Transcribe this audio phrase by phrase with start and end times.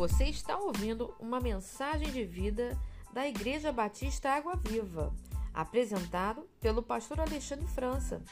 [0.00, 2.74] Você está ouvindo uma mensagem de vida
[3.12, 5.14] da Igreja Batista Água Viva,
[5.52, 8.22] apresentado pelo pastor Alexandre França.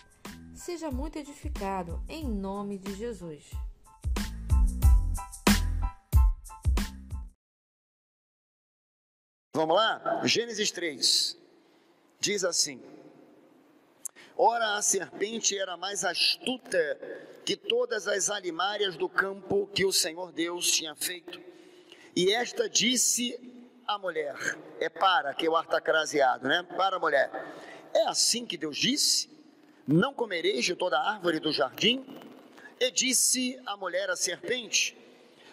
[0.54, 3.50] Seja muito edificado em nome de Jesus.
[9.54, 10.22] Vamos lá?
[10.24, 11.36] Gênesis 3
[12.18, 12.82] diz assim:
[14.34, 16.78] Ora, a serpente era mais astuta
[17.44, 21.46] que todas as alimárias do campo que o Senhor Deus tinha feito.
[22.18, 23.38] E esta disse
[23.86, 24.34] à mulher:
[24.80, 26.64] É para, que é o ar está craseado, né?
[26.76, 27.30] Para a mulher.
[27.94, 29.30] É assim que Deus disse:
[29.86, 32.04] Não comereis de toda árvore do jardim?
[32.80, 34.98] E disse a mulher à serpente: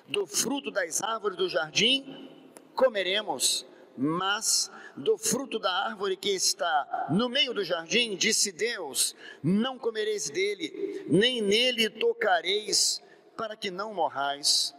[0.08, 2.32] Do fruto das árvores do jardim
[2.74, 3.63] comeremos
[3.96, 10.32] mas do fruto da árvore que está no meio do jardim, disse Deus: Não comereis
[10.32, 13.04] dele, nem nele tocareis,
[13.38, 14.74] para que não morrais.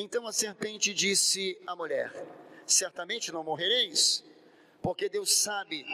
[0.00, 2.12] Então a serpente disse à mulher:
[2.64, 4.24] Certamente não morrereis,
[4.80, 5.84] porque Deus sabe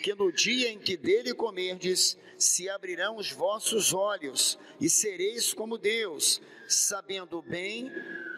[0.00, 5.76] que no dia em que dele comerdes, se abrirão os vossos olhos, e sereis como
[5.76, 7.90] Deus, sabendo o bem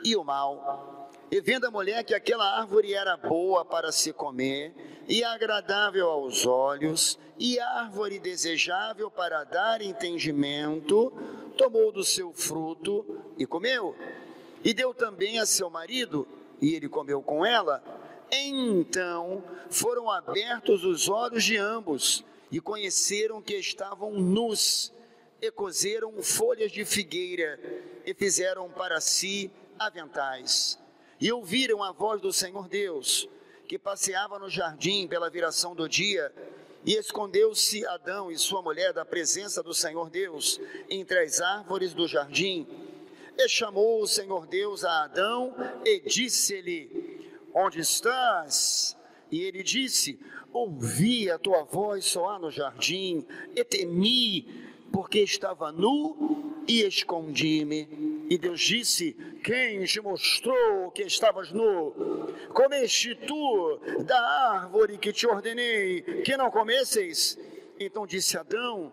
[0.03, 1.13] e o mal.
[1.31, 4.73] E vendo a mulher que aquela árvore era boa para se comer,
[5.07, 11.13] e agradável aos olhos, e árvore desejável para dar entendimento,
[11.59, 13.05] tomou do seu fruto
[13.37, 13.95] e comeu.
[14.63, 16.27] E deu também a seu marido,
[16.61, 17.83] e ele comeu com ela.
[18.31, 24.93] Então foram abertos os olhos de ambos, e conheceram que estavam nus,
[25.41, 27.59] e cozeram folhas de figueira,
[28.05, 30.81] e fizeram para si aventais
[31.21, 33.29] e ouviram a voz do Senhor Deus,
[33.69, 36.33] que passeava no jardim pela viração do dia,
[36.85, 40.59] e escondeu-se Adão e sua mulher da presença do Senhor Deus
[40.89, 42.67] entre as árvores do jardim.
[43.37, 48.97] E chamou o Senhor Deus a Adão e disse-lhe: Onde estás?
[49.31, 50.19] E ele disse:
[50.53, 53.25] Ouvi a tua voz soar no jardim,
[53.55, 54.47] e temi,
[54.93, 58.27] porque estava nu e escondi-me.
[58.31, 61.93] E Deus disse: Quem te mostrou que estavas nu?
[62.53, 64.21] Comeste tu da
[64.53, 67.39] árvore que te ordenei que não comesseis?
[67.79, 68.93] Então disse Adão: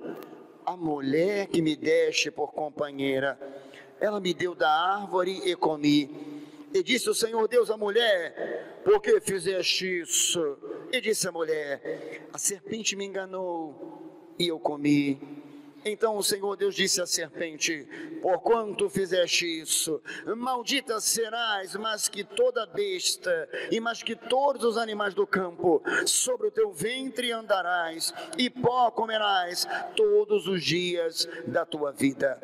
[0.66, 3.38] A mulher que me deste por companheira,
[4.00, 6.38] ela me deu da árvore e comi.
[6.74, 10.58] E disse o Senhor Deus à mulher: Por que fizeste isso?
[10.92, 15.20] E disse a mulher: A serpente me enganou e eu comi.
[15.86, 17.88] Então o Senhor Deus disse à serpente:
[18.22, 20.02] Porquanto fizeste isso,
[20.36, 25.82] maldita serás mais que toda besta e mais que todos os animais do campo.
[26.06, 29.66] Sobre o teu ventre andarás e pó comerás
[29.96, 32.38] todos os dias da tua vida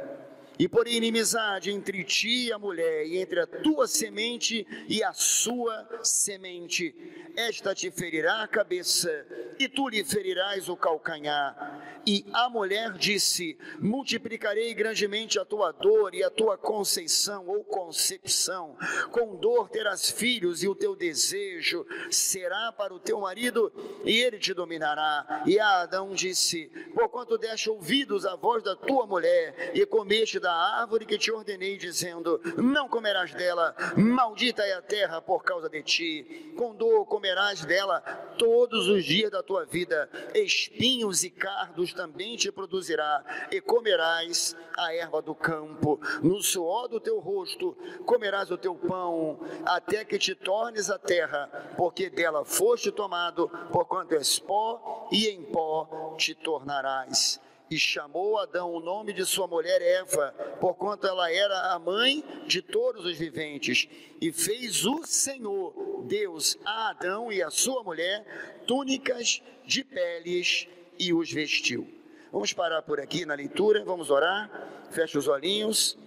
[0.60, 5.14] e por inimizade entre ti e a mulher, e entre a tua semente e a
[5.14, 6.94] sua semente.
[7.36, 9.26] Esta te ferirá a cabeça,
[9.58, 12.02] e tu lhe ferirás o calcanhar.
[12.06, 18.78] E a mulher disse: Multiplicarei grandemente a tua dor e a tua conceição ou concepção.
[19.12, 23.72] Com dor terás filhos, e o teu desejo será para o teu marido,
[24.06, 25.44] e ele te dominará.
[25.46, 31.06] E Adão disse: Porquanto deste ouvidos à voz da tua mulher, e comeste da árvore
[31.06, 36.54] que te ordenei, dizendo: Não comerás dela, maldita é a terra por causa de ti.
[36.58, 38.02] Com dor comerás dela
[38.38, 44.94] todos os dias da tua vida, espinhos e cardos também te produzirá, e comerás a
[44.94, 45.98] erva do campo.
[46.22, 51.48] No suor do teu rosto comerás o teu pão, até que te tornes a terra,
[51.78, 57.42] porque dela foste tomado, porquanto és pó, e em pó te tornarás
[57.74, 62.62] e chamou Adão o nome de sua mulher Eva, porquanto ela era a mãe de
[62.62, 63.88] todos os viventes.
[64.22, 70.68] E fez o Senhor, Deus, a Adão e a sua mulher túnicas de peles
[71.00, 71.88] e os vestiu.
[72.32, 74.52] Vamos parar por aqui na leitura, vamos orar,
[74.92, 75.98] fecha os olhinhos.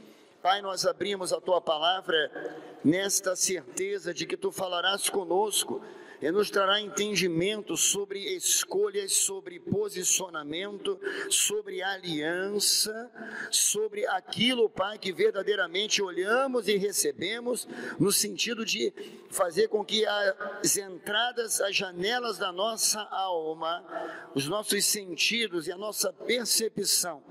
[0.40, 2.30] Pai, nós abrimos a tua palavra
[2.84, 5.82] nesta certeza de que tu falarás conosco
[6.20, 10.98] e nos trará entendimento sobre escolhas, sobre posicionamento,
[11.30, 13.10] sobre aliança,
[13.50, 17.68] sobre aquilo, Pai, que verdadeiramente olhamos e recebemos,
[17.98, 18.92] no sentido de
[19.30, 23.84] fazer com que as entradas, as janelas da nossa alma,
[24.34, 27.22] os nossos sentidos e a nossa percepção,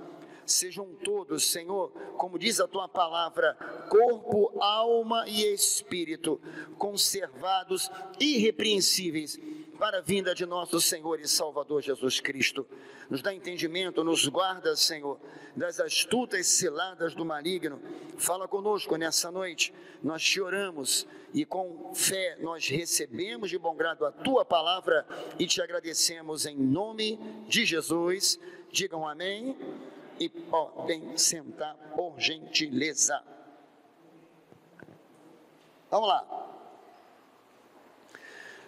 [0.46, 3.56] sejam todos, Senhor, como diz a tua palavra,
[3.90, 6.40] corpo, alma e espírito,
[6.78, 7.90] conservados
[8.20, 9.40] irrepreensíveis
[9.78, 12.66] para a vinda de nosso Senhor e Salvador Jesus Cristo.
[13.10, 15.20] Nos dá entendimento, nos guarda, Senhor,
[15.56, 17.80] das astutas ciladas do maligno.
[18.18, 19.74] Fala conosco nessa noite.
[20.02, 25.06] Nós te oramos e com fé nós recebemos de bom grado a tua palavra
[25.38, 28.40] e te agradecemos em nome de Jesus.
[28.72, 29.56] Digam amém
[30.20, 33.22] e podem sentar por gentileza.
[35.90, 36.46] Vamos lá.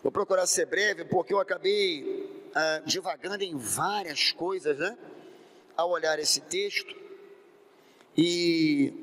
[0.04, 4.98] Vou procurar ser breve porque eu acabei ah, divagando em várias coisas, né?
[5.76, 6.96] Ao olhar esse texto.
[8.16, 8.94] E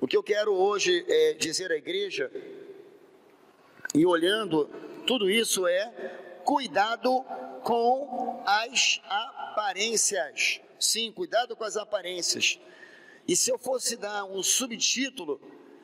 [0.00, 2.30] o que eu quero hoje é dizer à igreja,
[3.94, 4.66] e olhando
[5.06, 7.22] tudo isso, é cuidado
[7.62, 10.60] com as aparências.
[10.78, 12.58] Sim, cuidado com as aparências.
[13.26, 15.40] E se eu fosse dar um subtítulo,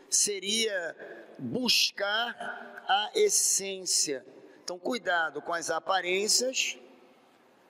[0.08, 0.96] seria
[1.38, 4.24] buscar a essência.
[4.62, 6.78] Então, cuidado com as aparências.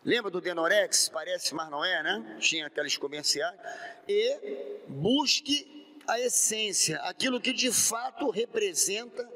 [0.05, 1.09] Lembra do Denorex?
[1.09, 2.37] Parece, mas não é, né?
[2.41, 3.59] Tinha aqueles comerciais.
[4.09, 9.29] E busque a essência, aquilo que de fato representa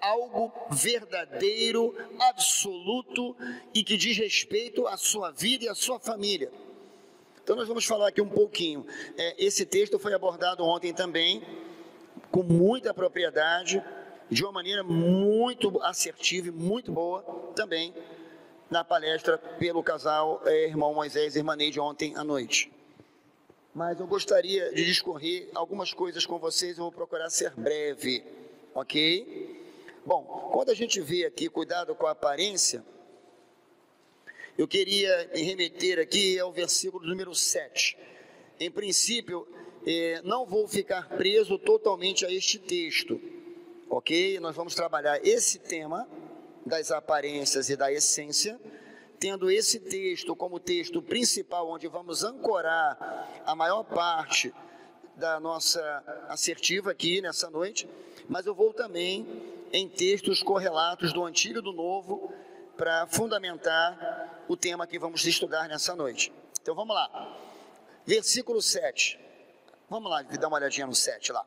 [0.00, 3.36] algo verdadeiro, absoluto
[3.72, 6.50] e que diz respeito à sua vida e à sua família.
[7.44, 8.86] Então, nós vamos falar aqui um pouquinho.
[9.18, 11.42] É, esse texto foi abordado ontem também,
[12.30, 13.84] com muita propriedade,
[14.30, 17.22] de uma maneira muito assertiva e muito boa
[17.54, 17.94] também,
[18.70, 22.72] na palestra pelo casal é, irmão Moisés e irmã Neide ontem à noite.
[23.74, 28.24] Mas eu gostaria de discorrer algumas coisas com vocês, eu vou procurar ser breve,
[28.74, 29.62] ok?
[30.06, 32.82] Bom, quando a gente vê aqui cuidado com a aparência,
[34.56, 37.98] eu queria me remeter aqui ao versículo número 7.
[38.60, 39.46] Em princípio,
[39.84, 43.20] eh, não vou ficar preso totalmente a este texto,
[43.90, 44.38] ok?
[44.38, 46.08] Nós vamos trabalhar esse tema
[46.64, 48.58] das aparências e da essência,
[49.18, 54.54] tendo esse texto como texto principal, onde vamos ancorar a maior parte
[55.16, 57.88] da nossa assertiva aqui nessa noite,
[58.28, 59.26] mas eu vou também
[59.72, 62.32] em textos correlatos do Antigo e do Novo
[62.76, 66.32] para fundamentar o tema que vamos estudar nessa noite.
[66.60, 67.38] Então vamos lá.
[68.06, 69.18] Versículo 7.
[69.88, 71.46] Vamos lá, dar uma olhadinha no 7 lá.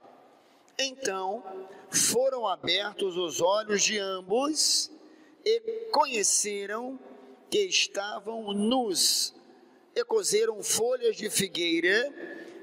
[0.77, 1.43] Então
[1.89, 4.91] foram abertos os olhos de ambos
[5.43, 6.99] e conheceram
[7.49, 9.33] que estavam nus,
[9.95, 12.13] e cozeram folhas de figueira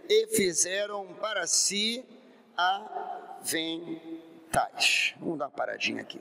[0.08, 2.04] e fizeram para si
[3.36, 3.94] aventais.
[5.18, 6.20] Vamos dar uma paradinha aqui.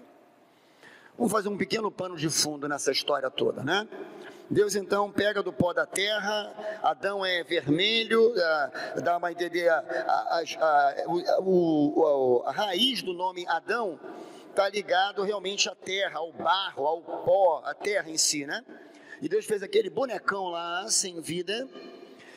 [1.16, 3.88] Vamos fazer um pequeno pano de fundo nessa história toda, né?
[4.50, 8.34] Deus então pega do pó da terra, Adão é vermelho,
[9.04, 14.00] dá uma entender, a, a, a, a, raiz do nome Adão
[14.50, 18.64] está ligado realmente à terra, ao barro, ao pó, à terra em si, né?
[19.22, 21.68] E Deus fez aquele bonecão lá, sem vida,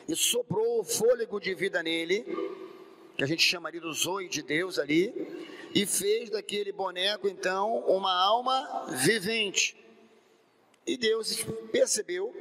[0.07, 2.23] e soprou o fôlego de vida nele,
[3.17, 5.13] que a gente chamaria do zoe de Deus ali,
[5.77, 9.77] e fez daquele boneco então uma alma vivente.
[10.87, 12.35] E Deus percebeu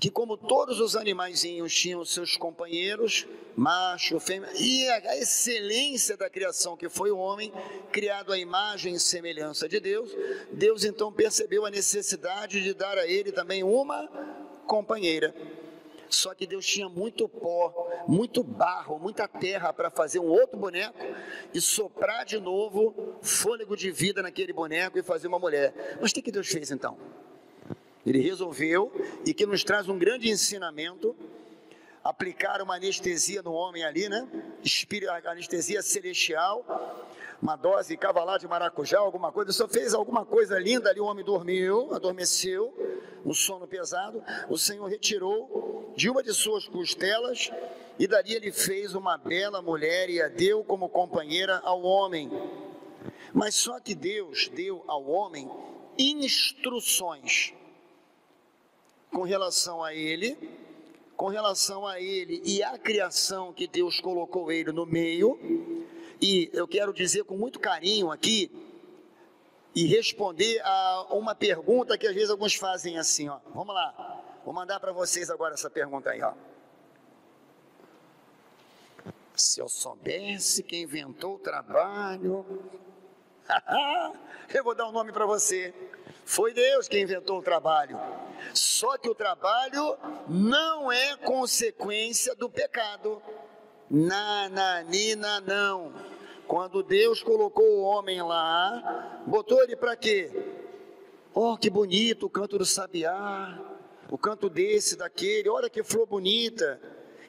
[0.00, 6.76] que como todos os animaizinhos tinham seus companheiros, macho, fêmea, e a excelência da criação
[6.76, 7.52] que foi o homem,
[7.92, 10.10] criado à imagem e semelhança de Deus,
[10.50, 14.08] Deus então percebeu a necessidade de dar a ele também uma
[14.66, 15.32] companheira.
[16.08, 20.98] Só que Deus tinha muito pó, muito barro, muita terra para fazer um outro boneco
[21.52, 25.98] e soprar de novo fôlego de vida naquele boneco e fazer uma mulher.
[26.00, 26.96] Mas o que Deus fez então?
[28.06, 28.90] Ele resolveu,
[29.26, 31.14] e que nos traz um grande ensinamento,
[32.02, 34.26] aplicar uma anestesia no homem ali, né?
[35.26, 36.64] Anestesia celestial,
[37.42, 39.52] uma dose cavalar de maracujá, alguma coisa.
[39.52, 42.72] Só fez alguma coisa linda ali, o homem dormiu, adormeceu,
[43.26, 44.22] um sono pesado.
[44.48, 45.67] O Senhor retirou
[45.98, 47.50] de uma de suas costelas
[47.98, 52.30] e dali ele fez uma bela mulher e a deu como companheira ao homem.
[53.34, 55.50] Mas só que Deus deu ao homem
[55.98, 57.52] instruções
[59.12, 60.38] com relação a ele,
[61.16, 65.36] com relação a ele e à criação que Deus colocou ele no meio.
[66.22, 68.48] E eu quero dizer com muito carinho aqui
[69.74, 73.40] e responder a uma pergunta que às vezes alguns fazem assim, ó.
[73.52, 74.17] Vamos lá.
[74.48, 76.32] Vou mandar para vocês agora essa pergunta aí, ó.
[79.34, 82.46] Se eu soubesse quem inventou o trabalho,
[84.48, 85.74] eu vou dar um nome para você.
[86.24, 88.00] Foi Deus quem inventou o trabalho.
[88.54, 93.20] Só que o trabalho não é consequência do pecado.
[93.90, 95.92] Nananina, não.
[96.46, 100.32] Quando Deus colocou o homem lá, botou ele para quê?
[101.34, 103.76] Oh, que bonito o canto do sabiá,
[104.10, 106.80] o canto desse, daquele, olha que flor bonita.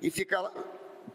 [0.02, 0.52] E fica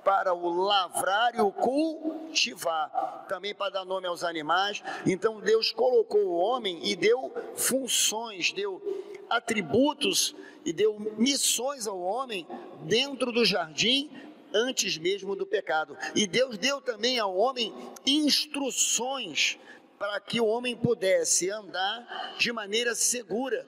[0.04, 4.82] para o lavrar e o cultivar, também para dar nome aos animais.
[5.06, 8.82] Então Deus colocou o homem e deu funções, deu
[9.30, 12.46] atributos e deu missões ao homem
[12.82, 14.10] dentro do jardim
[14.52, 15.96] antes mesmo do pecado.
[16.14, 17.74] E Deus deu também ao homem
[18.06, 19.58] instruções
[19.98, 23.66] para que o homem pudesse andar de maneira segura.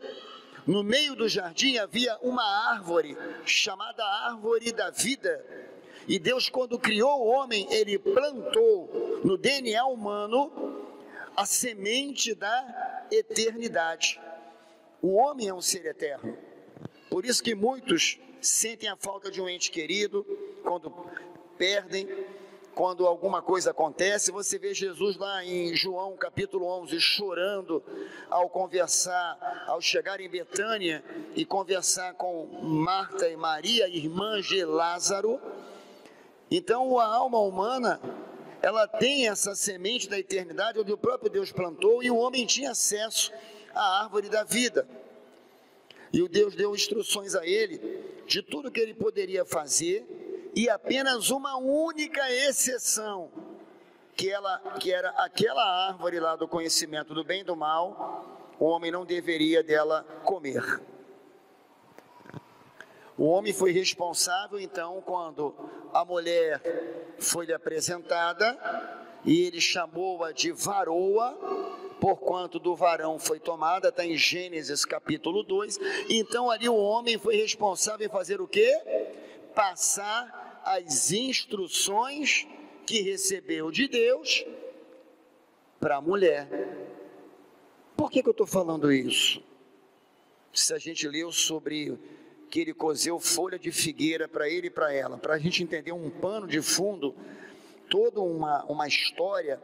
[0.66, 2.42] No meio do jardim havia uma
[2.72, 5.44] árvore chamada árvore da vida.
[6.08, 10.50] E Deus, quando criou o homem, ele plantou no DNA humano
[11.36, 14.20] a semente da eternidade.
[15.00, 16.36] O homem é um ser eterno.
[17.08, 20.24] Por isso que muitos sentem a falta de um ente querido
[20.62, 20.90] quando
[21.56, 22.08] perdem,
[22.76, 24.30] quando alguma coisa acontece.
[24.30, 27.82] Você vê Jesus lá em João capítulo 11 chorando
[28.28, 31.02] ao conversar, ao chegar em Betânia
[31.34, 35.40] e conversar com Marta e Maria, irmãs de Lázaro.
[36.50, 37.98] Então a alma humana
[38.60, 42.72] ela tem essa semente da eternidade onde o próprio Deus plantou e o homem tinha
[42.72, 43.32] acesso
[43.74, 44.86] à árvore da vida.
[46.12, 50.25] E o Deus deu instruções a ele de tudo que ele poderia fazer
[50.56, 53.30] e apenas uma única exceção,
[54.16, 58.24] que, ela, que era aquela árvore lá do conhecimento do bem e do mal,
[58.58, 60.80] o homem não deveria dela comer.
[63.18, 65.54] O homem foi responsável, então, quando
[65.92, 66.62] a mulher
[67.18, 68.58] foi lhe apresentada
[69.26, 71.36] e ele chamou-a de varoa,
[72.00, 75.78] porquanto do varão foi tomada, está em Gênesis capítulo 2.
[76.08, 78.70] Então ali o homem foi responsável em fazer o quê?
[79.54, 82.46] Passar as instruções
[82.84, 84.44] que recebeu de Deus
[85.80, 86.48] para a mulher.
[87.96, 89.42] Por que, que eu estou falando isso?
[90.52, 91.98] Se a gente leu sobre
[92.50, 95.92] que ele cozeu folha de figueira para ele e para ela, para a gente entender
[95.92, 97.14] um pano de fundo,
[97.88, 99.60] toda uma, uma história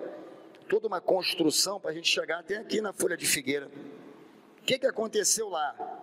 [0.72, 3.70] toda uma construção para a gente chegar até aqui na folha de figueira.
[4.58, 6.01] O que, que aconteceu lá?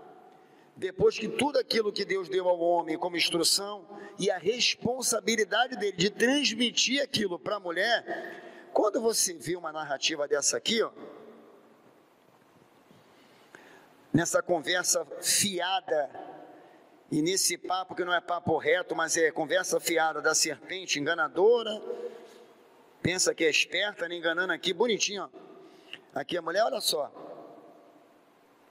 [0.79, 3.85] Depois que tudo aquilo que Deus deu ao homem como instrução
[4.17, 10.25] e a responsabilidade dele de transmitir aquilo para a mulher, quando você vê uma narrativa
[10.25, 10.89] dessa aqui, ó,
[14.13, 16.09] nessa conversa fiada
[17.11, 21.81] e nesse papo que não é papo reto, mas é conversa fiada da serpente enganadora,
[23.01, 25.29] pensa que é esperta, nem enganando aqui, bonitinho, ó.
[26.17, 27.11] Aqui a mulher, olha só.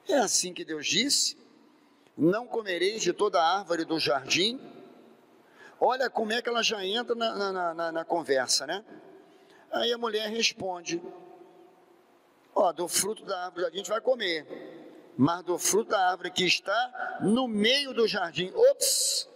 [0.08, 1.36] É assim que Deus disse:
[2.18, 4.60] Não comereis de toda árvore do jardim.
[5.78, 8.84] Olha como é que ela já entra na, na, na, na conversa, né?
[9.70, 11.00] Aí a mulher responde:
[12.52, 14.44] Ó, do fruto da árvore a gente vai comer,
[15.16, 18.52] mas do fruto da árvore que está no meio do jardim.
[18.52, 19.28] Ops!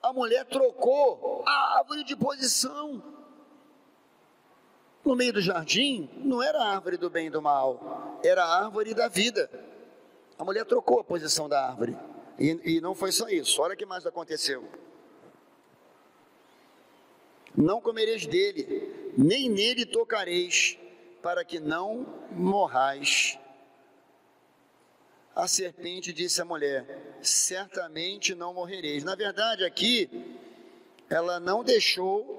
[0.00, 3.02] A mulher trocou a árvore de posição.
[5.04, 8.64] No meio do jardim não era a árvore do bem e do mal, era a
[8.64, 9.50] árvore da vida.
[10.38, 11.96] A mulher trocou a posição da árvore.
[12.38, 14.64] E, e não foi só isso, olha o que mais aconteceu.
[17.56, 20.78] Não comereis dele, nem nele tocareis,
[21.20, 23.36] para que não morrais.
[25.34, 29.02] A serpente disse à mulher: Certamente não morrereis.
[29.02, 30.08] Na verdade, aqui,
[31.10, 32.37] ela não deixou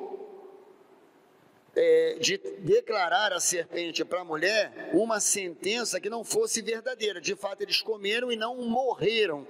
[1.81, 7.21] é, de declarar a serpente para a mulher uma sentença que não fosse verdadeira.
[7.21, 9.47] De fato, eles comeram e não morreram,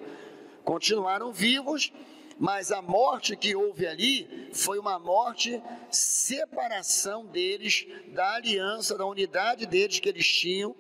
[0.64, 1.92] continuaram vivos,
[2.38, 5.60] mas a morte que houve ali foi uma morte
[5.90, 10.76] separação deles da aliança, da unidade deles que eles tinham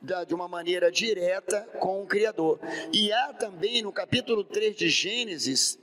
[0.00, 2.60] de uma maneira direta com o Criador.
[2.92, 5.80] E há também no capítulo 3 de Gênesis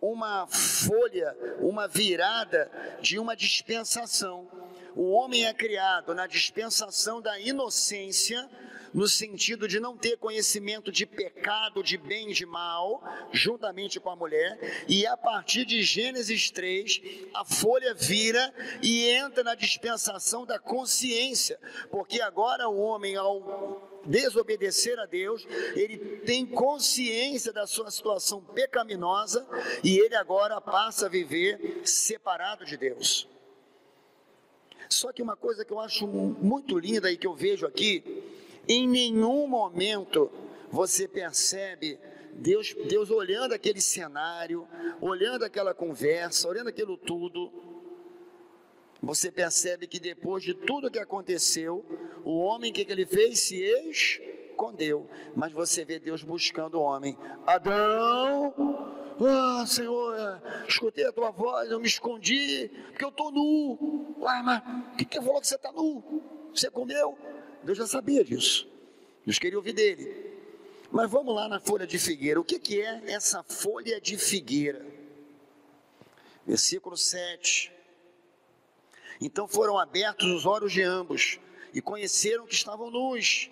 [0.00, 4.48] uma folha, uma virada de uma dispensação.
[4.94, 8.48] O homem é criado na dispensação da inocência,
[8.94, 14.08] no sentido de não ter conhecimento de pecado, de bem e de mal, juntamente com
[14.08, 17.02] a mulher, e a partir de Gênesis 3,
[17.34, 21.58] a folha vira e entra na dispensação da consciência,
[21.90, 29.46] porque agora o homem, ao desobedecer a Deus, ele tem consciência da sua situação pecaminosa
[29.82, 33.28] e ele agora passa a viver separado de Deus.
[34.88, 38.22] Só que uma coisa que eu acho muito linda e que eu vejo aqui,
[38.68, 40.30] em nenhum momento
[40.70, 41.98] você percebe
[42.32, 44.66] Deus, Deus olhando aquele cenário,
[45.00, 47.50] olhando aquela conversa, olhando aquilo tudo,
[49.02, 51.84] você percebe que depois de tudo que aconteceu,
[52.24, 53.62] o homem que, que ele fez se
[54.50, 57.16] escondeu, mas você vê Deus buscando o homem.
[57.46, 58.54] Adão,
[59.20, 64.14] ah, Senhor, escutei a tua voz, eu me escondi, porque eu estou nu.
[64.18, 64.62] Ué, mas
[64.92, 66.22] o que, que falou que você está nu?
[66.54, 67.16] Você comeu?
[67.62, 68.68] Deus já sabia disso.
[69.24, 70.34] Deus queria ouvir dele.
[70.90, 72.40] Mas vamos lá na folha de figueira.
[72.40, 74.86] O que, que é essa folha de figueira?
[76.46, 77.75] Versículo 7.
[79.20, 81.38] Então foram abertos os olhos de ambos,
[81.72, 83.50] e conheceram que estavam nus,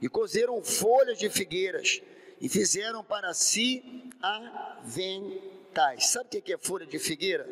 [0.00, 2.00] e cozeram folhas de figueiras,
[2.40, 6.08] e fizeram para si aventais.
[6.08, 7.46] Sabe o que é folha de figueira?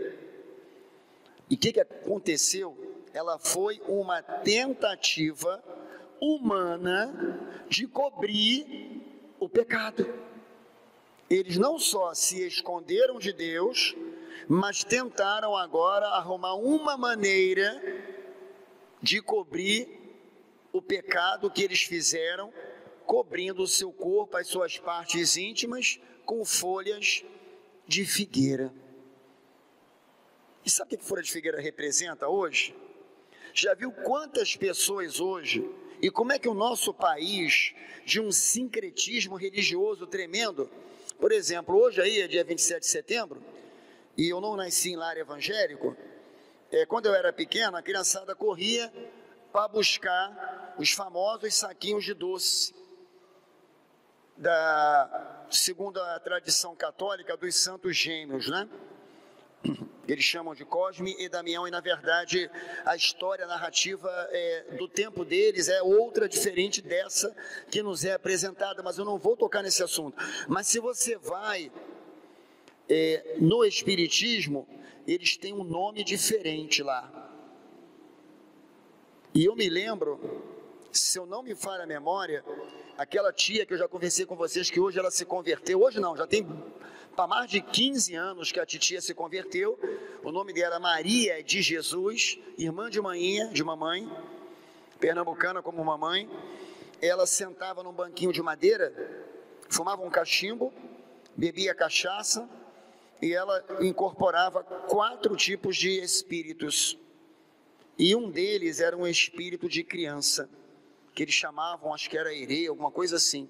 [1.49, 2.77] E o que aconteceu?
[3.13, 5.63] Ela foi uma tentativa
[6.21, 9.03] humana de cobrir
[9.39, 10.07] o pecado.
[11.29, 13.97] Eles não só se esconderam de Deus,
[14.49, 17.81] mas tentaram agora arrumar uma maneira
[19.01, 19.89] de cobrir
[20.73, 22.53] o pecado que eles fizeram,
[23.05, 27.25] cobrindo o seu corpo, as suas partes íntimas, com folhas
[27.87, 28.73] de figueira.
[30.65, 32.75] E sabe o que folha de figueira representa hoje?
[33.53, 35.69] Já viu quantas pessoas hoje,
[36.01, 40.71] e como é que o nosso país, de um sincretismo religioso tremendo,
[41.19, 43.43] por exemplo, hoje aí é dia 27 de setembro,
[44.17, 45.97] e eu não nasci em lar evangélico,
[46.71, 48.93] é, quando eu era pequeno, a criançada corria
[49.53, 52.75] para buscar os famosos saquinhos de doce,
[54.37, 58.69] da, segundo a tradição católica, dos santos gêmeos, né?
[60.09, 62.51] Eles chamam de Cosme e Damião, e na verdade
[62.85, 67.35] a história narrativa é, do tempo deles é outra diferente dessa
[67.71, 70.17] que nos é apresentada, mas eu não vou tocar nesse assunto.
[70.49, 71.71] Mas se você vai
[72.95, 74.69] é, no Espiritismo,
[75.07, 77.11] eles têm um nome diferente lá.
[79.35, 80.21] E eu me lembro,
[80.93, 82.45] se eu não me falha a memória,
[82.99, 86.15] aquela tia que eu já conversei com vocês, que hoje ela se converteu, hoje não,
[86.15, 86.47] já tem
[87.17, 89.79] para mais de 15 anos que a titia se converteu,
[90.23, 94.07] o nome dela Maria de Jesus, irmã de manhinha, de mamãe,
[95.01, 96.29] pernambucana como mamãe,
[97.01, 98.93] ela sentava num banquinho de madeira,
[99.71, 100.71] fumava um cachimbo,
[101.35, 102.47] bebia cachaça,
[103.23, 106.99] e ela incorporava quatro tipos de espíritos.
[107.97, 110.51] E um deles era um espírito de criança,
[111.15, 113.49] que eles chamavam, acho que era Ere, alguma coisa assim.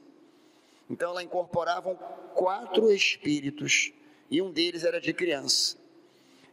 [0.90, 1.94] Então ela incorporava
[2.34, 3.92] quatro espíritos,
[4.30, 5.78] e um deles era de criança.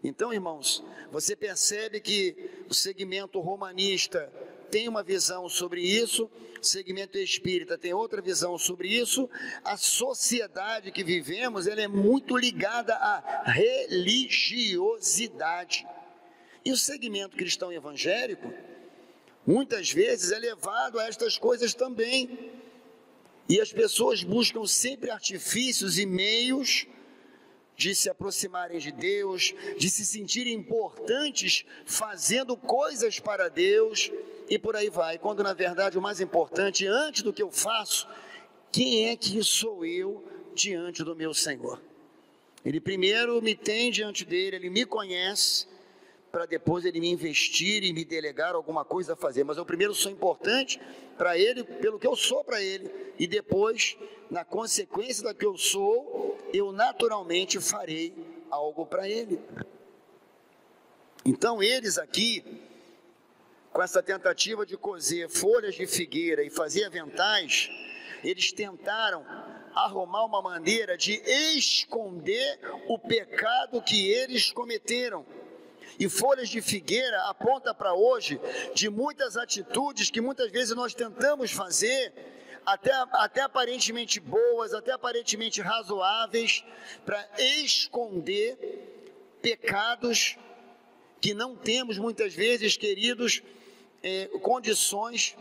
[0.01, 4.31] Então, irmãos, você percebe que o segmento romanista
[4.69, 6.29] tem uma visão sobre isso,
[6.61, 9.29] segmento espírita tem outra visão sobre isso.
[9.63, 15.87] A sociedade que vivemos, ela é muito ligada à religiosidade.
[16.63, 18.51] E o segmento cristão evangélico,
[19.45, 22.51] muitas vezes é levado a estas coisas também.
[23.47, 26.85] E as pessoas buscam sempre artifícios e meios
[27.79, 34.11] de se aproximarem de Deus, de se sentirem importantes fazendo coisas para Deus
[34.49, 35.17] e por aí vai.
[35.17, 38.05] Quando na verdade o mais importante, antes do que eu faço,
[38.69, 40.21] quem é que sou eu
[40.53, 41.81] diante do meu Senhor?
[42.65, 45.65] Ele primeiro me tem diante dele, ele me conhece,
[46.31, 49.43] para depois ele me investir e me delegar alguma coisa a fazer.
[49.43, 50.79] Mas eu primeiro sou importante
[51.17, 53.97] para ele, pelo que eu sou para ele, e depois,
[54.29, 58.13] na consequência da que eu sou, eu naturalmente farei
[58.49, 59.39] algo para ele.
[61.25, 62.61] Então, eles aqui,
[63.73, 67.69] com essa tentativa de cozer folhas de figueira e fazer aventais,
[68.23, 69.25] eles tentaram
[69.73, 75.25] arrumar uma maneira de esconder o pecado que eles cometeram
[75.99, 78.39] e folhas de figueira aponta para hoje
[78.73, 82.13] de muitas atitudes que muitas vezes nós tentamos fazer,
[82.65, 86.63] até, até aparentemente boas, até aparentemente razoáveis,
[87.05, 88.57] para esconder
[89.41, 90.37] pecados
[91.19, 93.43] que não temos muitas vezes, queridos,
[94.01, 95.35] eh, condições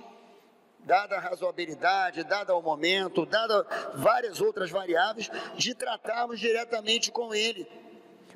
[0.80, 7.68] dada a razoabilidade, dada o momento, dada várias outras variáveis, de tratarmos diretamente com Ele.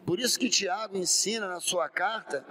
[0.05, 2.45] Por isso que Tiago ensina na sua carta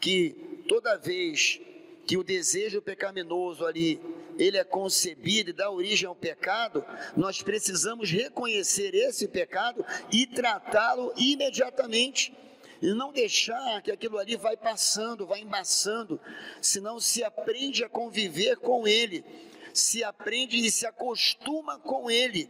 [0.00, 1.60] que toda vez
[2.06, 4.00] que o desejo pecaminoso ali
[4.38, 6.84] ele é concebido e dá origem ao pecado,
[7.16, 12.32] nós precisamos reconhecer esse pecado e tratá-lo imediatamente.
[12.80, 16.18] E não deixar que aquilo ali vai passando, vai embaçando,
[16.62, 19.22] senão se aprende a conviver com ele,
[19.74, 22.48] se aprende e se acostuma com ele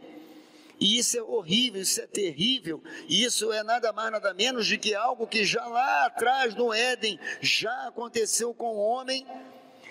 [0.81, 4.95] e isso é horrível, isso é terrível, isso é nada mais, nada menos de que
[4.95, 9.23] algo que já lá atrás no Éden já aconteceu com o homem,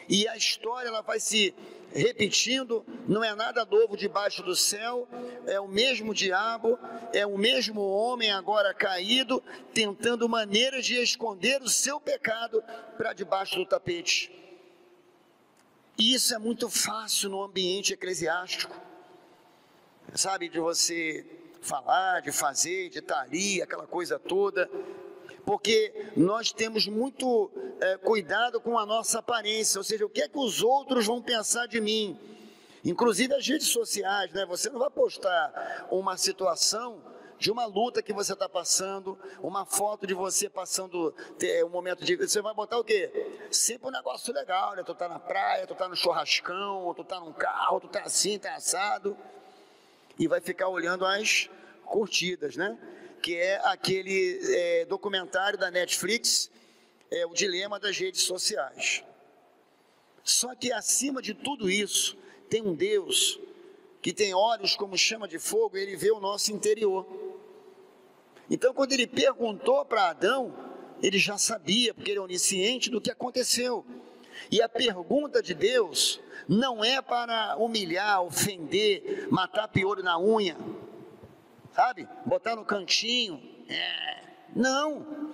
[0.08, 1.54] e a história ela vai se
[1.92, 5.08] repetindo, não é nada novo debaixo do céu,
[5.46, 6.76] é o mesmo diabo,
[7.12, 9.40] é o mesmo homem agora caído,
[9.72, 12.62] tentando maneiras de esconder o seu pecado
[12.96, 14.32] para debaixo do tapete.
[15.96, 18.89] E isso é muito fácil no ambiente eclesiástico,
[20.14, 21.24] sabe, de você
[21.60, 24.68] falar, de fazer, de estar ali, aquela coisa toda,
[25.44, 30.28] porque nós temos muito é, cuidado com a nossa aparência, ou seja, o que é
[30.28, 32.18] que os outros vão pensar de mim.
[32.84, 34.46] Inclusive as redes sociais, né?
[34.46, 37.02] Você não vai postar uma situação
[37.38, 41.14] de uma luta que você está passando, uma foto de você passando
[41.64, 42.16] um momento de.
[42.16, 43.10] Você vai botar o quê?
[43.50, 44.82] Sempre um negócio legal, né?
[44.82, 48.38] Tu tá na praia, tu tá no churrascão, tu tá num carro, tu tá assim,
[48.38, 49.16] tá assado.
[50.20, 51.50] E vai ficar olhando as
[51.84, 52.78] curtidas, né?
[53.20, 56.50] que é aquele é, documentário da Netflix,
[57.10, 59.04] é, O Dilema das Redes Sociais.
[60.22, 62.16] Só que acima de tudo isso,
[62.48, 63.38] tem um Deus
[64.02, 67.06] que tem olhos como chama de fogo, ele vê o nosso interior.
[68.48, 70.54] Então, quando ele perguntou para Adão,
[71.02, 73.84] ele já sabia, porque ele é onisciente do que aconteceu.
[74.50, 80.56] E a pergunta de Deus não é para humilhar, ofender, matar piolho na unha
[81.72, 82.08] sabe?
[82.26, 83.40] Botar no cantinho.
[83.68, 84.22] É.
[84.54, 85.32] Não.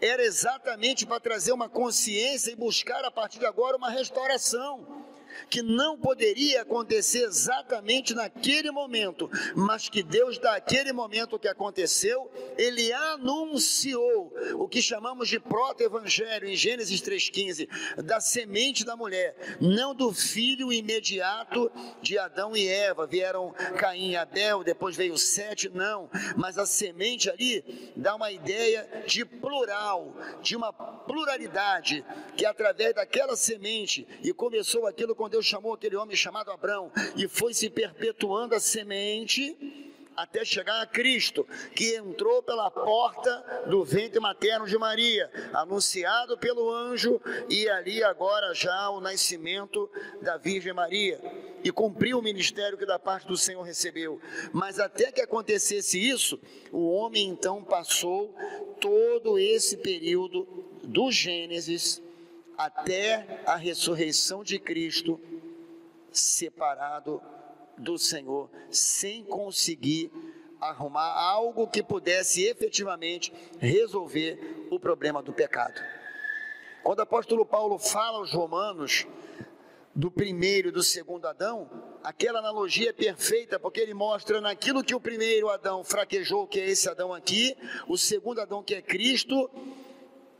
[0.00, 5.04] Era exatamente para trazer uma consciência e buscar a partir de agora uma restauração
[5.48, 12.92] que não poderia acontecer exatamente naquele momento, mas que Deus, daquele momento que aconteceu, ele
[12.92, 17.68] anunciou o que chamamos de proto-evangelho em Gênesis 3,15,
[18.02, 23.06] da semente da mulher, não do filho imediato de Adão e Eva.
[23.06, 28.88] Vieram Caim e Abel, depois veio Sete, não, mas a semente ali dá uma ideia
[29.06, 32.04] de plural, de uma pluralidade,
[32.36, 37.26] que através daquela semente, e começou aquilo quando Deus chamou aquele homem chamado Abrão e
[37.26, 39.56] foi se perpetuando a semente
[40.14, 46.70] até chegar a Cristo, que entrou pela porta do ventre materno de Maria, anunciado pelo
[46.70, 47.18] anjo,
[47.48, 49.90] e ali agora já o nascimento
[50.20, 51.18] da Virgem Maria,
[51.64, 54.20] e cumpriu o ministério que da parte do Senhor recebeu.
[54.52, 56.38] Mas até que acontecesse isso,
[56.70, 58.34] o homem então passou
[58.78, 60.46] todo esse período
[60.82, 62.02] do Gênesis
[62.64, 65.20] até a ressurreição de Cristo,
[66.12, 67.20] separado
[67.76, 70.12] do Senhor, sem conseguir
[70.60, 75.80] arrumar algo que pudesse efetivamente resolver o problema do pecado.
[76.84, 79.06] Quando o apóstolo Paulo fala aos romanos
[79.94, 81.68] do primeiro e do segundo Adão,
[82.02, 86.70] aquela analogia é perfeita, porque ele mostra naquilo que o primeiro Adão fraquejou, que é
[86.70, 87.56] esse Adão aqui,
[87.88, 89.50] o segundo Adão, que é Cristo,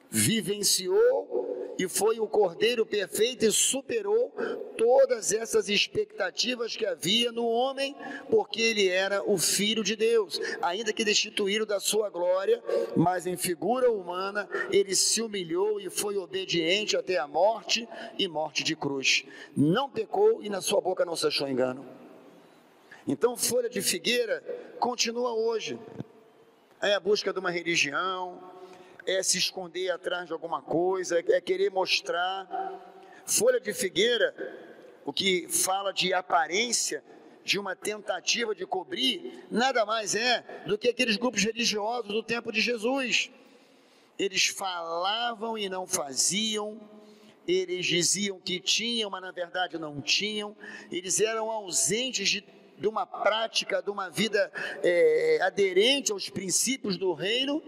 [0.09, 1.42] vivenciou
[1.79, 4.31] e foi o Cordeiro perfeito e superou
[4.77, 7.97] todas essas expectativas que havia no homem,
[8.31, 12.63] porque ele era o Filho de Deus, ainda que destituído da sua glória,
[12.97, 18.63] mas em figura humana, ele se humilhou e foi obediente até a morte e morte
[18.63, 19.25] de cruz.
[19.57, 21.85] Não pecou e na sua boca não se achou engano.
[23.07, 24.43] Então, folha de figueira
[24.79, 25.79] continua hoje.
[26.81, 28.41] É a busca de uma religião,
[29.07, 32.49] é se esconder atrás de alguma coisa, é querer mostrar.
[33.25, 34.35] Folha de figueira,
[35.05, 37.03] o que fala de aparência,
[37.45, 42.53] de uma tentativa de cobrir, nada mais é do que aqueles grupos religiosos do tempo
[42.53, 43.31] de Jesus.
[44.19, 46.81] Eles falavam e não faziam,
[47.47, 50.57] eles diziam que tinham, mas na verdade não tinham,
[50.91, 52.45] eles eram ausentes de,
[52.79, 57.63] de uma prática, de uma vida é, aderente aos princípios do reino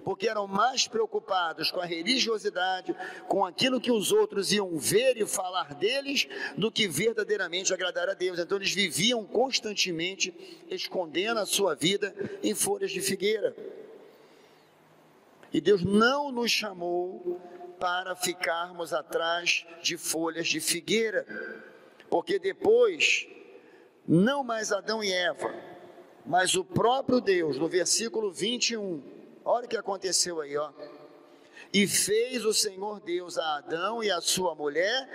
[0.00, 2.94] porque eram mais preocupados com a religiosidade,
[3.28, 8.14] com aquilo que os outros iam ver e falar deles, do que verdadeiramente agradar a
[8.14, 8.38] Deus.
[8.38, 10.34] Então eles viviam constantemente
[10.68, 13.54] escondendo a sua vida em folhas de figueira.
[15.52, 17.40] E Deus não nos chamou
[17.78, 21.26] para ficarmos atrás de folhas de figueira,
[22.08, 23.26] porque depois,
[24.06, 25.52] não mais Adão e Eva,
[26.26, 29.02] mas o próprio Deus, no versículo 21,
[29.52, 30.70] Olha o que aconteceu aí, ó.
[31.72, 35.08] E fez o Senhor Deus a Adão e a sua mulher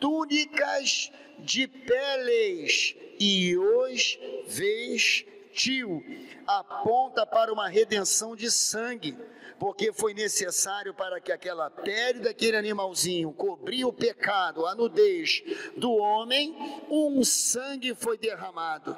[0.00, 6.02] túnicas de peles e os vestiu.
[6.46, 9.18] Aponta para uma redenção de sangue,
[9.58, 15.42] porque foi necessário para que aquela pele daquele animalzinho cobria o pecado, a nudez
[15.76, 16.56] do homem,
[16.88, 18.96] um sangue foi derramado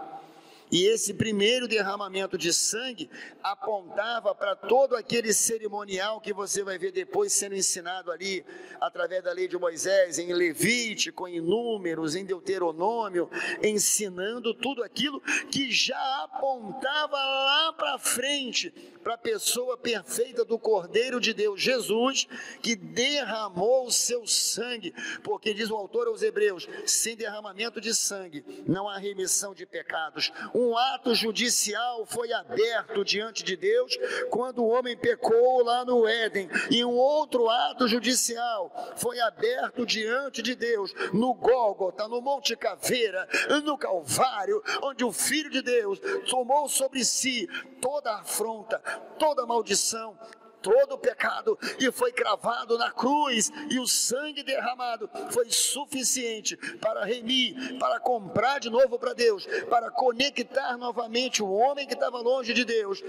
[0.70, 3.08] E esse primeiro derramamento de sangue
[3.42, 8.44] apontava para todo aquele cerimonial que você vai ver depois sendo ensinado ali,
[8.80, 13.30] através da lei de Moisés, em Levítico, em Números, em Deuteronômio,
[13.62, 18.70] ensinando tudo aquilo que já apontava lá para frente,
[19.04, 22.26] para a pessoa perfeita do Cordeiro de Deus, Jesus,
[22.60, 28.44] que derramou o seu sangue, porque diz o autor aos Hebreus: sem derramamento de sangue
[28.66, 33.94] não há remissão de pecados um ato judicial foi aberto diante de Deus
[34.30, 40.40] quando o homem pecou lá no Éden, e um outro ato judicial foi aberto diante
[40.40, 43.28] de Deus no Gólgota, no Monte Caveira,
[43.62, 47.46] no Calvário, onde o Filho de Deus tomou sobre si
[47.80, 48.78] toda a afronta,
[49.18, 50.18] toda a maldição,
[50.66, 57.04] todo o pecado e foi cravado na cruz, e o sangue derramado foi suficiente para
[57.04, 62.52] remir, para comprar de novo para Deus, para conectar novamente o homem que estava longe
[62.52, 63.00] de Deus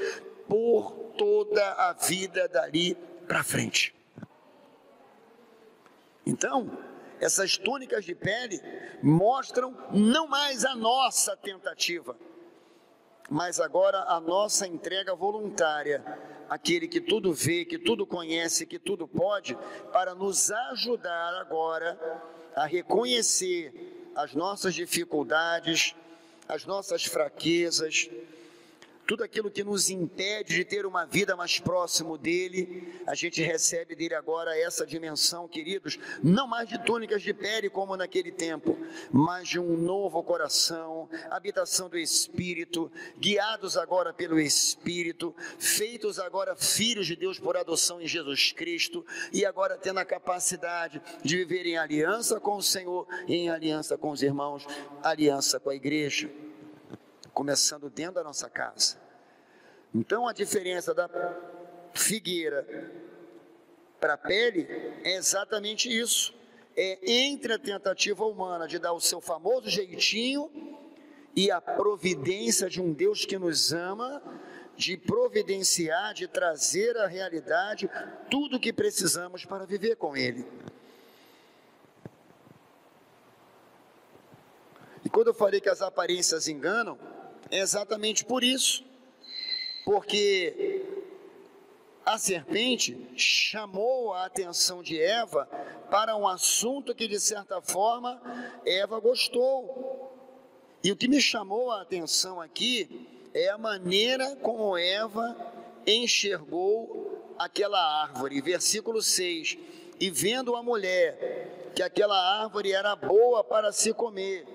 [0.48, 2.94] por toda a vida dali
[3.28, 3.96] para frente.
[6.28, 6.78] Então,
[7.20, 8.62] essas túnicas de pele
[9.02, 12.16] mostram não mais a nossa tentativa,
[13.30, 16.04] mas agora a nossa entrega voluntária
[16.50, 19.58] aquele que tudo vê, que tudo conhece, que tudo pode,
[19.92, 22.00] para nos ajudar agora
[22.56, 25.96] a reconhecer as nossas dificuldades,
[26.48, 28.10] as nossas fraquezas,
[29.08, 33.96] tudo aquilo que nos impede de ter uma vida mais próximo dele, a gente recebe
[33.96, 38.78] dele agora essa dimensão, queridos, não mais de túnicas de pele como naquele tempo,
[39.10, 47.08] mas de um novo coração, habitação do Espírito, guiados agora pelo Espírito, feitos agora filhos
[47.08, 51.78] de Deus por adoção em Jesus Cristo e agora tendo a capacidade de viver em
[51.78, 54.68] aliança com o Senhor, em aliança com os irmãos,
[55.02, 56.30] aliança com a igreja
[57.38, 58.98] começando dentro da nossa casa.
[59.94, 61.08] Então a diferença da
[61.94, 62.66] figueira
[64.00, 64.68] para a pele
[65.04, 66.34] é exatamente isso.
[66.76, 70.50] É entre a tentativa humana de dar o seu famoso jeitinho
[71.36, 74.20] e a providência de um Deus que nos ama,
[74.76, 77.88] de providenciar, de trazer à realidade
[78.32, 80.44] tudo o que precisamos para viver com Ele.
[85.06, 86.98] E quando eu falei que as aparências enganam,
[87.52, 88.84] é exatamente por isso.
[89.86, 90.86] Porque
[92.06, 95.46] a serpente chamou a atenção de Eva
[95.90, 98.22] para um assunto que, de certa forma,
[98.66, 100.14] Eva gostou.
[100.84, 105.36] E o que me chamou a atenção aqui é a maneira como Eva
[105.86, 108.42] enxergou aquela árvore.
[108.42, 109.58] Versículo 6:
[110.00, 114.46] E vendo a mulher que aquela árvore era boa para se comer,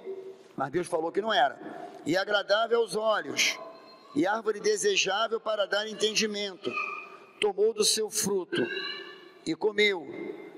[0.57, 3.59] mas Deus falou que não era e agradável aos olhos,
[4.15, 6.71] e árvore desejável para dar entendimento.
[7.41, 8.63] Tomou do seu fruto
[9.47, 10.07] e comeu,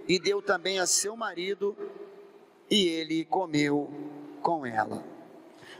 [0.06, 1.76] e deu também a seu marido,
[2.70, 3.90] e ele comeu
[4.42, 5.02] com ela.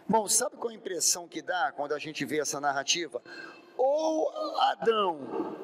[0.07, 3.22] Bom, sabe qual a impressão que dá quando a gente vê essa narrativa?
[3.77, 4.31] Ou
[4.70, 5.57] Adão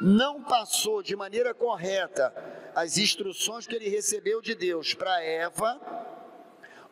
[0.00, 2.32] não passou de maneira correta
[2.74, 5.80] as instruções que ele recebeu de Deus para Eva,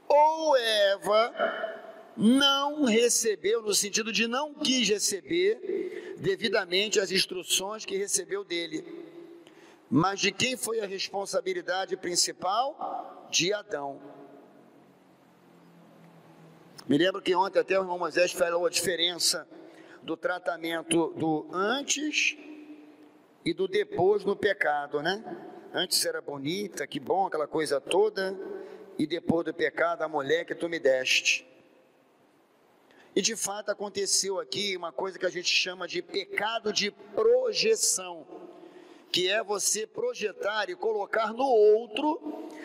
[0.09, 1.76] ou Eva
[2.17, 8.85] não recebeu, no sentido de não quis receber devidamente as instruções que recebeu dele.
[9.91, 13.29] Mas de quem foi a responsabilidade principal?
[13.31, 14.01] De Adão.
[16.89, 19.47] Me lembro que ontem até o irmão Moisés falou a diferença
[20.03, 22.37] do tratamento do antes
[23.45, 25.23] e do depois no pecado, né?
[25.75, 28.39] Antes era bonita, que bom, aquela coisa toda,
[28.99, 31.47] e depois do pecado, a mulher que tu me deste.
[33.17, 38.27] E de fato aconteceu aqui uma coisa que a gente chama de pecado de projeção,
[39.11, 42.21] que é você projetar e colocar no outro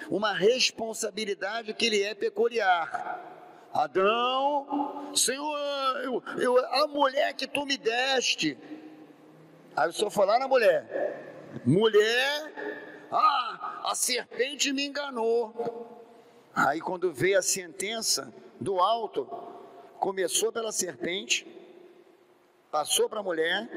[0.10, 3.70] uma responsabilidade que lhe é peculiar.
[3.74, 5.58] Adão, Senhor,
[6.04, 8.58] eu, eu, a mulher que tu me deste.
[9.74, 15.88] Aí o senhor falar na mulher, mulher, ah, a serpente me enganou.
[16.54, 19.30] Aí quando veio a sentença do alto,
[20.02, 21.46] começou pela serpente,
[22.72, 23.70] passou para a mulher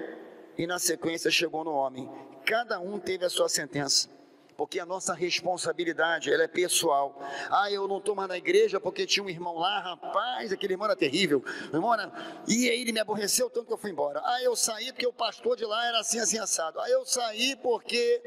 [0.57, 2.11] e na sequência chegou no homem.
[2.47, 4.09] Cada um teve a sua sentença.
[4.57, 7.21] Porque a nossa responsabilidade, ela é pessoal.
[7.51, 10.87] Ah, eu não estou mais na igreja porque tinha um irmão lá, rapaz, aquele irmão
[10.87, 11.45] era terrível.
[11.71, 12.11] Irmão era...
[12.49, 14.23] E aí ele me aborreceu tanto que eu fui embora.
[14.25, 16.81] Ah, eu saí porque o pastor de lá era assim, assim, assado.
[16.81, 18.23] Ah, eu saí porque...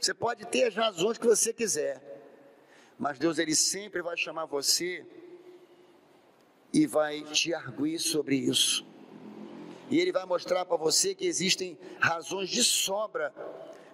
[0.00, 2.00] Você pode ter as razões que você quiser.
[2.98, 5.04] Mas Deus, Ele sempre vai chamar você
[6.72, 8.86] e vai te arguir sobre isso.
[9.90, 13.32] E ele vai mostrar para você que existem razões de sobra